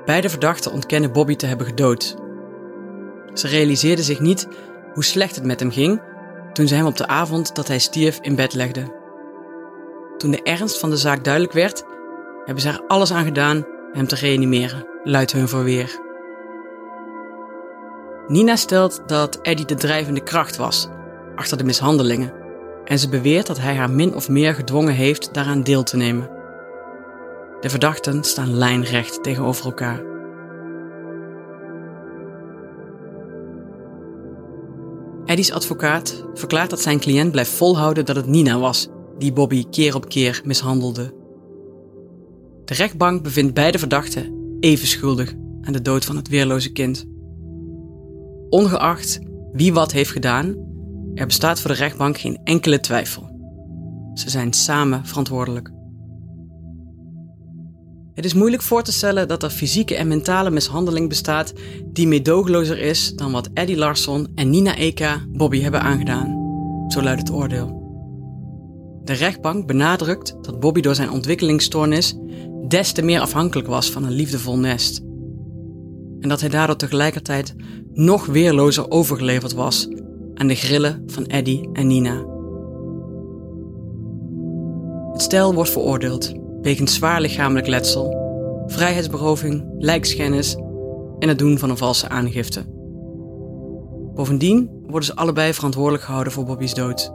Beide 0.04 0.28
verdachten 0.28 0.72
ontkennen 0.72 1.12
Bobby 1.12 1.36
te 1.36 1.46
hebben 1.46 1.66
gedood 1.66 2.16
ze 3.32 3.48
realiseerde 3.48 4.02
zich 4.02 4.20
niet 4.20 4.48
hoe 4.94 5.04
slecht 5.04 5.34
het 5.34 5.44
met 5.44 5.60
hem 5.60 5.70
ging 5.70 6.02
toen 6.52 6.68
ze 6.68 6.74
hem 6.74 6.86
op 6.86 6.96
de 6.96 7.06
avond 7.06 7.54
dat 7.54 7.68
hij 7.68 7.78
stierf 7.78 8.18
in 8.20 8.34
bed 8.34 8.54
legde. 8.54 8.94
Toen 10.16 10.30
de 10.30 10.42
ernst 10.42 10.78
van 10.78 10.90
de 10.90 10.96
zaak 10.96 11.24
duidelijk 11.24 11.54
werd, 11.54 11.84
hebben 12.44 12.62
ze 12.62 12.68
er 12.68 12.84
alles 12.86 13.12
aan 13.12 13.24
gedaan 13.24 13.66
hem 13.92 14.06
te 14.06 14.14
reanimeren, 14.14 14.86
luidt 15.04 15.32
hun 15.32 15.48
verweer. 15.48 16.00
Nina 18.26 18.56
stelt 18.56 19.02
dat 19.06 19.38
Eddie 19.40 19.66
de 19.66 19.74
drijvende 19.74 20.22
kracht 20.22 20.56
was 20.56 20.88
achter 21.38 21.56
de 21.56 21.64
mishandelingen 21.64 22.32
en 22.84 22.98
ze 22.98 23.08
beweert 23.08 23.46
dat 23.46 23.58
hij 23.58 23.74
haar 23.74 23.90
min 23.90 24.14
of 24.14 24.28
meer 24.28 24.54
gedwongen 24.54 24.94
heeft 24.94 25.34
daaraan 25.34 25.62
deel 25.62 25.82
te 25.82 25.96
nemen. 25.96 26.30
De 27.60 27.70
verdachten 27.70 28.24
staan 28.24 28.54
lijnrecht 28.54 29.22
tegenover 29.22 29.64
elkaar. 29.64 30.02
Eddie's 35.24 35.52
advocaat 35.52 36.24
verklaart 36.34 36.70
dat 36.70 36.80
zijn 36.80 37.00
cliënt 37.00 37.30
blijft 37.30 37.50
volhouden 37.50 38.04
dat 38.04 38.16
het 38.16 38.26
Nina 38.26 38.58
was 38.58 38.88
die 39.18 39.32
Bobby 39.32 39.64
keer 39.70 39.94
op 39.94 40.08
keer 40.08 40.40
mishandelde. 40.44 41.14
De 42.64 42.74
rechtbank 42.74 43.22
bevindt 43.22 43.54
beide 43.54 43.78
verdachten 43.78 44.56
even 44.60 44.86
schuldig 44.86 45.34
aan 45.60 45.72
de 45.72 45.82
dood 45.82 46.04
van 46.04 46.16
het 46.16 46.28
weerloze 46.28 46.72
kind. 46.72 47.04
Ongeacht 48.48 49.18
wie 49.52 49.72
wat 49.72 49.92
heeft 49.92 50.10
gedaan, 50.10 50.67
er 51.18 51.26
bestaat 51.26 51.60
voor 51.60 51.70
de 51.70 51.76
rechtbank 51.76 52.18
geen 52.18 52.38
enkele 52.44 52.80
twijfel. 52.80 53.36
Ze 54.14 54.30
zijn 54.30 54.52
samen 54.52 55.06
verantwoordelijk. 55.06 55.70
Het 58.14 58.24
is 58.24 58.34
moeilijk 58.34 58.62
voor 58.62 58.82
te 58.82 58.92
stellen 58.92 59.28
dat 59.28 59.42
er 59.42 59.50
fysieke 59.50 59.94
en 59.96 60.08
mentale 60.08 60.50
mishandeling 60.50 61.08
bestaat 61.08 61.52
die 61.92 62.06
meedogenlozer 62.06 62.78
is 62.78 63.12
dan 63.14 63.32
wat 63.32 63.50
Eddie 63.54 63.76
Larsson 63.76 64.28
en 64.34 64.50
Nina 64.50 64.76
Eka 64.76 65.24
Bobby 65.28 65.60
hebben 65.60 65.80
aangedaan. 65.80 66.36
Zo 66.88 67.02
luidt 67.02 67.20
het 67.20 67.32
oordeel. 67.32 67.76
De 69.04 69.12
rechtbank 69.12 69.66
benadrukt 69.66 70.36
dat 70.40 70.60
Bobby 70.60 70.80
door 70.80 70.94
zijn 70.94 71.10
ontwikkelingsstoornis 71.10 72.14
des 72.68 72.92
te 72.92 73.02
meer 73.02 73.20
afhankelijk 73.20 73.68
was 73.68 73.90
van 73.90 74.04
een 74.04 74.12
liefdevol 74.12 74.58
nest. 74.58 74.98
En 76.20 76.28
dat 76.28 76.40
hij 76.40 76.48
daardoor 76.48 76.76
tegelijkertijd 76.76 77.54
nog 77.92 78.26
weerlozer 78.26 78.90
overgeleverd 78.90 79.52
was 79.52 79.88
aan 80.38 80.46
de 80.46 80.54
grillen 80.54 81.02
van 81.06 81.26
Eddie 81.26 81.68
en 81.72 81.86
Nina. 81.86 82.24
Het 85.12 85.22
stel 85.22 85.54
wordt 85.54 85.70
veroordeeld 85.70 86.32
wegens 86.62 86.94
zwaar 86.94 87.20
lichamelijk 87.20 87.66
letsel, 87.66 88.16
vrijheidsberoving, 88.66 89.64
lijkschennis 89.78 90.56
en 91.18 91.28
het 91.28 91.38
doen 91.38 91.58
van 91.58 91.70
een 91.70 91.76
valse 91.76 92.08
aangifte. 92.08 92.64
Bovendien 94.14 94.70
worden 94.86 95.04
ze 95.04 95.16
allebei 95.16 95.54
verantwoordelijk 95.54 96.02
gehouden 96.02 96.32
voor 96.32 96.44
Bobby's 96.44 96.74
dood. 96.74 97.12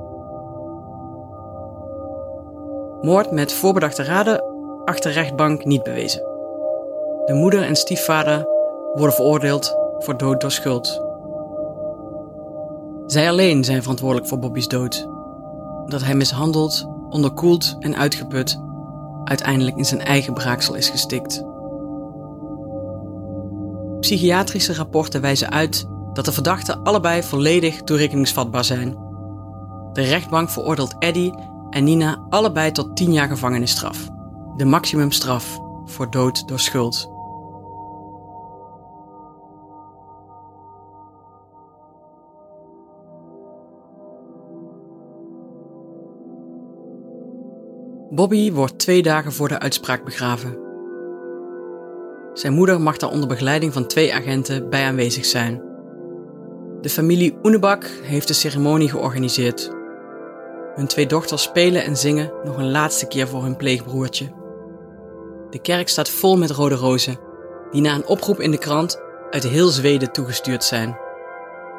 Moord 3.01 3.31
met 3.31 3.53
voorbedachte 3.53 4.03
raden 4.03 4.43
achter 4.85 5.11
rechtbank 5.11 5.65
niet 5.65 5.83
bewezen. 5.83 6.21
De 7.25 7.33
moeder 7.33 7.63
en 7.63 7.75
stiefvader 7.75 8.47
worden 8.93 9.15
veroordeeld 9.15 9.75
voor 9.97 10.17
dood 10.17 10.41
door 10.41 10.51
schuld. 10.51 11.02
Zij 13.05 13.29
alleen 13.29 13.63
zijn 13.63 13.81
verantwoordelijk 13.81 14.27
voor 14.27 14.39
Bobby's 14.39 14.67
dood. 14.67 15.07
Dat 15.85 16.03
hij 16.03 16.15
mishandeld, 16.15 16.87
onderkoeld 17.09 17.75
en 17.79 17.95
uitgeput 17.95 18.61
uiteindelijk 19.23 19.77
in 19.77 19.85
zijn 19.85 20.01
eigen 20.01 20.33
braaksel 20.33 20.75
is 20.75 20.89
gestikt. 20.89 21.43
Psychiatrische 23.99 24.73
rapporten 24.73 25.21
wijzen 25.21 25.51
uit 25.51 25.87
dat 26.13 26.25
de 26.25 26.31
verdachten 26.31 26.83
allebei 26.83 27.23
volledig 27.23 27.81
toerekeningsvatbaar 27.81 28.65
zijn. 28.65 28.97
De 29.93 30.01
rechtbank 30.01 30.49
veroordeelt 30.49 30.95
Eddie 30.99 31.33
en 31.69 31.83
Nina 31.83 32.25
allebei 32.29 32.71
tot 32.71 32.95
10 32.95 33.13
jaar 33.13 33.27
gevangenisstraf. 33.27 34.07
De 34.57 34.65
maximumstraf 34.65 35.59
voor 35.85 36.11
dood 36.11 36.47
door 36.47 36.59
schuld. 36.59 37.12
Bobby 48.15 48.51
wordt 48.51 48.79
twee 48.79 49.01
dagen 49.01 49.31
voor 49.31 49.47
de 49.47 49.59
uitspraak 49.59 50.03
begraven. 50.03 50.57
Zijn 52.33 52.53
moeder 52.53 52.81
mag 52.81 52.97
daar 52.97 53.09
onder 53.09 53.27
begeleiding 53.27 53.73
van 53.73 53.87
twee 53.87 54.13
agenten 54.13 54.69
bij 54.69 54.85
aanwezig 54.85 55.25
zijn. 55.25 55.61
De 56.81 56.89
familie 56.89 57.37
Oenebak 57.43 57.89
heeft 58.03 58.27
de 58.27 58.33
ceremonie 58.33 58.89
georganiseerd. 58.89 59.71
Hun 60.75 60.87
twee 60.87 61.07
dochters 61.07 61.41
spelen 61.41 61.83
en 61.83 61.97
zingen 61.97 62.31
nog 62.43 62.57
een 62.57 62.71
laatste 62.71 63.07
keer 63.07 63.27
voor 63.27 63.43
hun 63.43 63.57
pleegbroertje. 63.57 64.31
De 65.49 65.61
kerk 65.61 65.89
staat 65.89 66.09
vol 66.09 66.37
met 66.37 66.51
rode 66.51 66.75
rozen, 66.75 67.19
die 67.71 67.81
na 67.81 67.95
een 67.95 68.07
oproep 68.07 68.39
in 68.39 68.51
de 68.51 68.57
krant 68.57 69.01
uit 69.29 69.43
heel 69.43 69.67
Zweden 69.67 70.11
toegestuurd 70.11 70.63
zijn. 70.63 70.97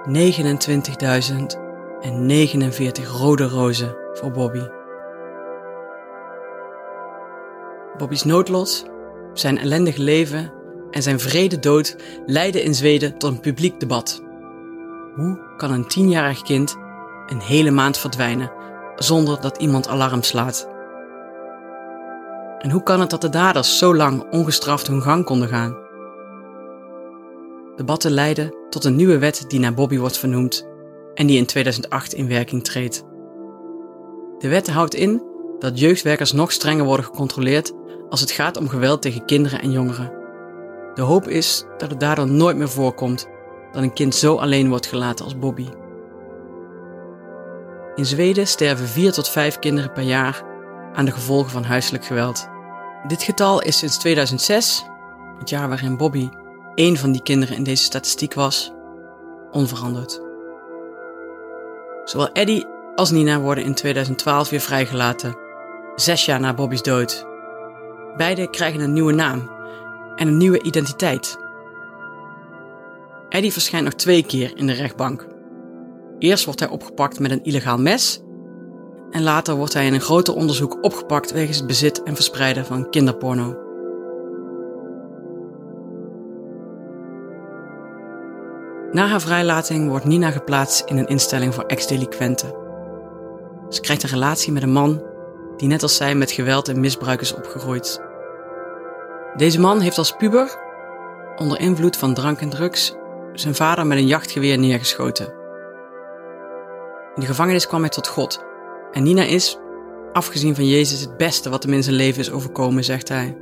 29.049 0.09 0.13
rode 3.19 3.45
rozen 3.45 3.97
voor 4.13 4.31
Bobby. 4.31 4.74
Bobby's 7.99 8.25
noodlot, 8.25 8.87
zijn 9.33 9.59
ellendig 9.59 9.97
leven 9.97 10.53
en 10.91 11.03
zijn 11.03 11.21
vrede 11.21 11.59
dood 11.59 11.97
leidden 12.27 12.63
in 12.63 12.75
Zweden 12.75 13.19
tot 13.19 13.31
een 13.31 13.41
publiek 13.41 13.81
debat. 13.81 14.23
Hoe 15.15 15.39
kan 15.57 15.73
een 15.73 15.89
tienjarig 15.89 16.43
kind 16.43 16.77
een 17.27 17.41
hele 17.41 17.71
maand 17.71 17.99
verdwijnen 17.99 18.53
zonder 18.97 19.41
dat 19.41 19.59
iemand 19.59 19.89
alarm 19.89 20.23
slaat? 20.23 20.69
En 22.59 22.71
hoe 22.71 22.83
kan 22.83 23.01
het 23.01 23.11
dat 23.11 23.21
de 23.21 23.29
daders 23.29 23.79
zo 23.79 23.95
lang 23.95 24.31
ongestraft 24.31 24.87
hun 24.87 25.03
gang 25.03 25.25
konden 25.25 25.49
gaan? 25.49 25.77
Debatten 27.77 28.11
leiden 28.11 28.55
tot 28.71 28.85
een 28.85 28.97
nieuwe 28.97 29.19
wet 29.19 29.45
die 29.49 29.61
naar 29.61 29.75
Bobby 29.75 29.99
wordt 29.99 30.19
vernoemd 30.19 30.69
en 31.15 31.27
die 31.27 31.39
in 31.39 31.47
2008 31.47 32.13
in 32.13 32.29
werking 32.29 32.65
treedt. 32.65 33.05
De 34.39 34.49
wet 34.49 34.71
houdt 34.71 34.95
in 34.95 35.23
dat 35.59 35.79
jeugdwerkers 35.79 36.33
nog 36.33 36.53
strenger 36.53 36.85
worden 36.85 37.07
gecontroleerd 37.07 37.73
als 38.15 38.23
het 38.23 38.33
gaat 38.33 38.57
om 38.57 38.69
geweld 38.69 39.03
tegen 39.03 39.25
kinderen 39.25 39.61
en 39.61 39.71
jongeren. 39.71 40.13
De 40.95 41.03
hoop 41.03 41.29
is 41.29 41.65
dat 41.79 41.91
het 41.91 42.01
daardoor 42.01 42.27
nooit 42.27 42.57
meer 42.57 42.69
voorkomt 42.69 43.29
dat 43.73 43.83
een 43.83 43.93
kind 43.93 44.15
zo 44.15 44.37
alleen 44.37 44.69
wordt 44.69 44.87
gelaten 44.87 45.25
als 45.25 45.39
Bobby. 45.39 45.69
In 47.95 48.07
Zweden 48.07 48.47
sterven 48.47 48.89
4 48.89 49.13
tot 49.13 49.29
5 49.29 49.59
kinderen 49.59 49.93
per 49.93 50.03
jaar 50.03 50.43
aan 50.93 51.05
de 51.05 51.11
gevolgen 51.11 51.51
van 51.51 51.65
huiselijk 51.65 52.05
geweld. 52.05 52.49
Dit 53.07 53.23
getal 53.23 53.63
is 53.63 53.79
sinds 53.79 53.99
2006, 53.99 54.85
het 55.39 55.51
jaar 55.51 55.69
waarin 55.69 55.97
Bobby 55.97 56.29
één 56.75 56.97
van 56.97 57.13
die 57.13 57.23
kinderen 57.23 57.57
in 57.57 57.65
deze 57.65 57.85
statistiek 57.85 58.35
was, 58.35 58.73
onveranderd. 59.51 60.21
Zowel 62.05 62.33
Eddie 62.33 62.67
als 62.95 63.11
Nina 63.11 63.41
worden 63.41 63.65
in 63.65 63.75
2012 63.75 64.51
weer 64.51 64.61
vrijgelaten, 64.61 65.37
zes 65.95 66.25
jaar 66.25 66.41
na 66.41 66.55
Bobby's 66.55 66.83
dood. 66.83 67.33
Beide 68.17 68.51
krijgen 68.51 68.81
een 68.81 68.93
nieuwe 68.93 69.13
naam 69.13 69.51
en 70.17 70.29
een 70.29 70.37
nieuwe 70.37 70.63
identiteit. 70.63 71.39
Eddie 73.29 73.53
verschijnt 73.53 73.85
nog 73.85 73.95
twee 73.95 74.23
keer 74.23 74.57
in 74.57 74.67
de 74.67 74.73
rechtbank. 74.73 75.27
Eerst 76.19 76.45
wordt 76.45 76.61
hij 76.61 76.69
opgepakt 76.69 77.19
met 77.21 77.31
een 77.31 77.45
illegaal 77.45 77.79
mes 77.79 78.23
en 79.11 79.23
later 79.23 79.55
wordt 79.55 79.73
hij 79.73 79.87
in 79.87 79.95
een 79.95 80.01
groter 80.01 80.35
onderzoek 80.35 80.79
opgepakt 80.85 81.33
wegens 81.33 81.57
het 81.57 81.67
bezit 81.67 82.03
en 82.03 82.15
verspreiden 82.15 82.67
van 82.67 82.91
kinderporno. 82.91 83.63
Na 88.93 89.07
haar 89.07 89.21
vrijlating 89.21 89.89
wordt 89.89 90.05
Nina 90.05 90.31
geplaatst 90.31 90.89
in 90.89 90.97
een 90.97 91.07
instelling 91.07 91.55
voor 91.55 91.65
ex-delinquenten. 91.65 92.55
Ze 93.69 93.81
krijgt 93.81 94.03
een 94.03 94.09
relatie 94.09 94.53
met 94.53 94.63
een 94.63 94.73
man 94.73 95.03
die 95.57 95.69
net 95.69 95.83
als 95.83 95.97
zij 95.97 96.15
met 96.15 96.33
geweld 96.33 96.69
en 96.69 96.81
misbruik 96.81 97.21
is 97.21 97.35
opgegroeid. 97.35 98.01
Deze 99.37 99.61
man 99.61 99.81
heeft 99.81 99.99
als 99.99 100.17
puber, 100.17 100.59
onder 101.37 101.61
invloed 101.61 101.97
van 101.97 102.15
drank 102.15 102.41
en 102.41 102.49
drugs, 102.49 102.95
zijn 103.33 103.55
vader 103.55 103.87
met 103.87 103.99
een 103.99 104.07
jachtgeweer 104.07 104.59
neergeschoten. 104.59 105.27
In 107.15 107.21
de 107.21 107.27
gevangenis 107.27 107.67
kwam 107.67 107.81
hij 107.81 107.91
tot 107.91 108.07
God 108.07 108.45
en 108.93 109.03
Nina 109.03 109.23
is, 109.23 109.59
afgezien 110.13 110.55
van 110.55 110.69
Jezus, 110.69 111.01
het 111.01 111.17
beste 111.17 111.51
wat 111.51 111.63
hem 111.63 111.73
in 111.73 111.83
zijn 111.83 111.97
leven 111.97 112.21
is 112.21 112.31
overkomen, 112.31 112.85
zegt 112.85 113.09
hij. 113.09 113.37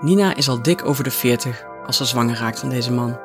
Nina 0.00 0.36
is 0.36 0.48
al 0.48 0.62
dik 0.62 0.84
over 0.84 1.04
de 1.04 1.10
40 1.10 1.64
als 1.86 1.96
ze 1.96 2.04
zwanger 2.04 2.36
raakt 2.36 2.58
van 2.58 2.68
deze 2.68 2.92
man. 2.92 3.18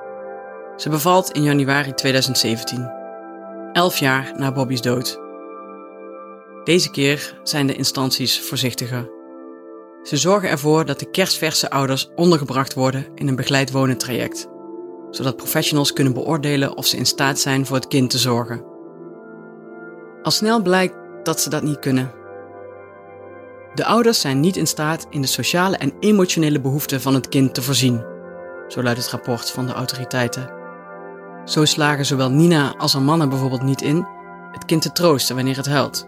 Ze 0.76 0.90
bevalt 0.90 1.32
in 1.32 1.44
januari 1.44 1.94
2017, 1.94 2.92
elf 3.76 3.98
jaar 3.98 4.34
na 4.38 4.52
Bobby's 4.52 4.82
dood. 4.82 5.20
Deze 6.64 6.92
keer 6.92 7.40
zijn 7.44 7.68
de 7.68 7.76
instanties 7.76 8.42
voorzichtiger. 8.42 9.10
Ze 10.04 10.18
zorgen 10.18 10.50
ervoor 10.50 10.86
dat 10.86 11.00
de 11.00 11.10
kerstverse 11.10 11.70
ouders 11.70 12.10
ondergebracht 12.16 12.74
worden 12.74 13.06
in 13.16 13.28
een 13.28 13.36
begeleid 13.36 13.72
wonen 13.72 13.98
traject, 13.98 14.48
zodat 15.10 15.38
professionals 15.38 15.94
kunnen 15.94 16.14
beoordelen 16.14 16.78
of 16.78 16.86
ze 16.86 16.98
in 16.98 17.06
staat 17.06 17.40
zijn 17.40 17.66
voor 17.66 17.76
het 17.76 17.88
kind 17.88 18.10
te 18.10 18.18
zorgen. 18.18 18.66
Al 20.22 20.32
snel 20.32 20.62
blijkt 20.62 20.96
dat 21.24 21.42
ze 21.42 21.50
dat 21.50 21.64
niet 21.64 21.80
kunnen. 21.80 22.12
De 23.74 23.86
ouders 23.86 24.22
zijn 24.22 24.40
niet 24.40 24.58
in 24.58 24.68
staat 24.68 25.08
in 25.10 25.22
de 25.22 25.28
sociale 25.28 25.78
en 25.78 25.94
emotionele 26.00 26.62
behoeften 26.62 27.02
van 27.02 27.14
het 27.14 27.30
kind 27.30 27.54
te 27.54 27.62
voorzien, 27.62 28.06
zo 28.68 28.84
luidt 28.84 29.00
het 29.00 29.10
rapport 29.10 29.52
van 29.52 29.66
de 29.66 29.74
autoriteiten. 29.74 30.65
Zo 31.46 31.66
slagen 31.66 32.06
zowel 32.06 32.30
Nina 32.30 32.76
als 32.78 32.94
haar 32.94 33.02
mannen 33.02 33.30
bijvoorbeeld 33.30 33.64
niet 33.64 33.82
in 33.82 34.08
het 34.52 34.66
kind 34.66 34.82
te 34.82 34.92
troosten 34.92 35.36
wanneer 35.36 35.58
het 35.58 35.66
huilt 35.66 36.08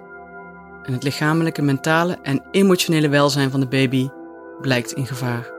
en 0.83 0.93
het 0.93 1.03
lichamelijke, 1.03 1.61
mentale 1.61 2.17
en 2.21 2.43
emotionele 2.51 3.09
welzijn 3.09 3.51
van 3.51 3.59
de 3.59 3.67
baby 3.67 4.09
blijkt 4.61 4.91
in 4.91 5.07
gevaar. 5.07 5.51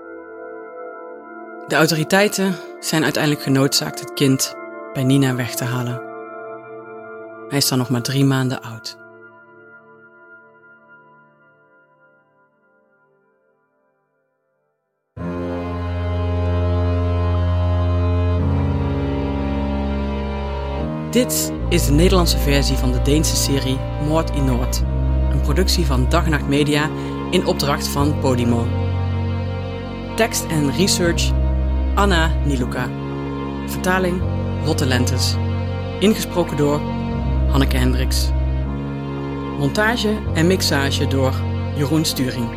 De 1.67 1.75
autoriteiten 1.75 2.55
zijn 2.81 3.03
uiteindelijk 3.03 3.43
genoodzaakt 3.43 4.01
het 4.01 4.13
kind 4.13 4.55
bij 4.93 5.05
Nina 5.05 5.35
weg 5.35 5.55
te 5.55 5.65
halen. 5.65 6.03
Hij 7.49 7.59
is 7.59 7.69
dan 7.69 7.79
nog 7.79 7.91
maar 7.91 8.03
drie 8.03 8.25
maanden 8.25 8.63
oud. 8.63 9.08
Dit 21.11 21.53
is 21.69 21.87
de 21.87 21.93
Nederlandse 21.93 22.39
versie 22.39 22.77
van 22.77 22.93
de 22.93 23.03
Deense 23.03 23.37
serie 23.37 23.79
Moord 24.07 24.31
in 24.31 24.45
Noord. 24.45 24.83
Een 25.31 25.41
productie 25.41 25.87
van 25.87 26.07
Dag 26.09 26.25
en 26.25 26.31
Nacht 26.31 26.49
Media 26.49 26.91
in 27.31 27.47
opdracht 27.47 27.89
van 27.89 28.19
Podimo. 28.21 28.67
Tekst 30.17 30.47
en 30.47 30.73
research 30.73 31.31
Anna 31.95 32.31
Niluka. 32.45 32.89
Vertaling 33.67 34.23
Lotte 34.65 34.87
Lentes. 34.87 35.35
Ingesproken 35.99 36.57
door 36.57 36.81
Hanneke 37.51 37.77
Hendricks. 37.77 38.31
Montage 39.59 40.19
en 40.35 40.47
mixage 40.47 41.07
door 41.07 41.33
Jeroen 41.77 42.05
Sturing. 42.05 42.49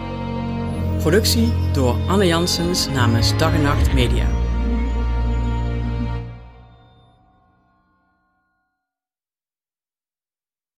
Productie 0.98 1.54
door 1.74 1.96
Anne 2.08 2.28
Janssens 2.28 2.90
namens 2.90 3.38
Dag 3.38 3.54
en 3.54 3.62
Nacht 3.62 3.94
Media. 3.94 4.41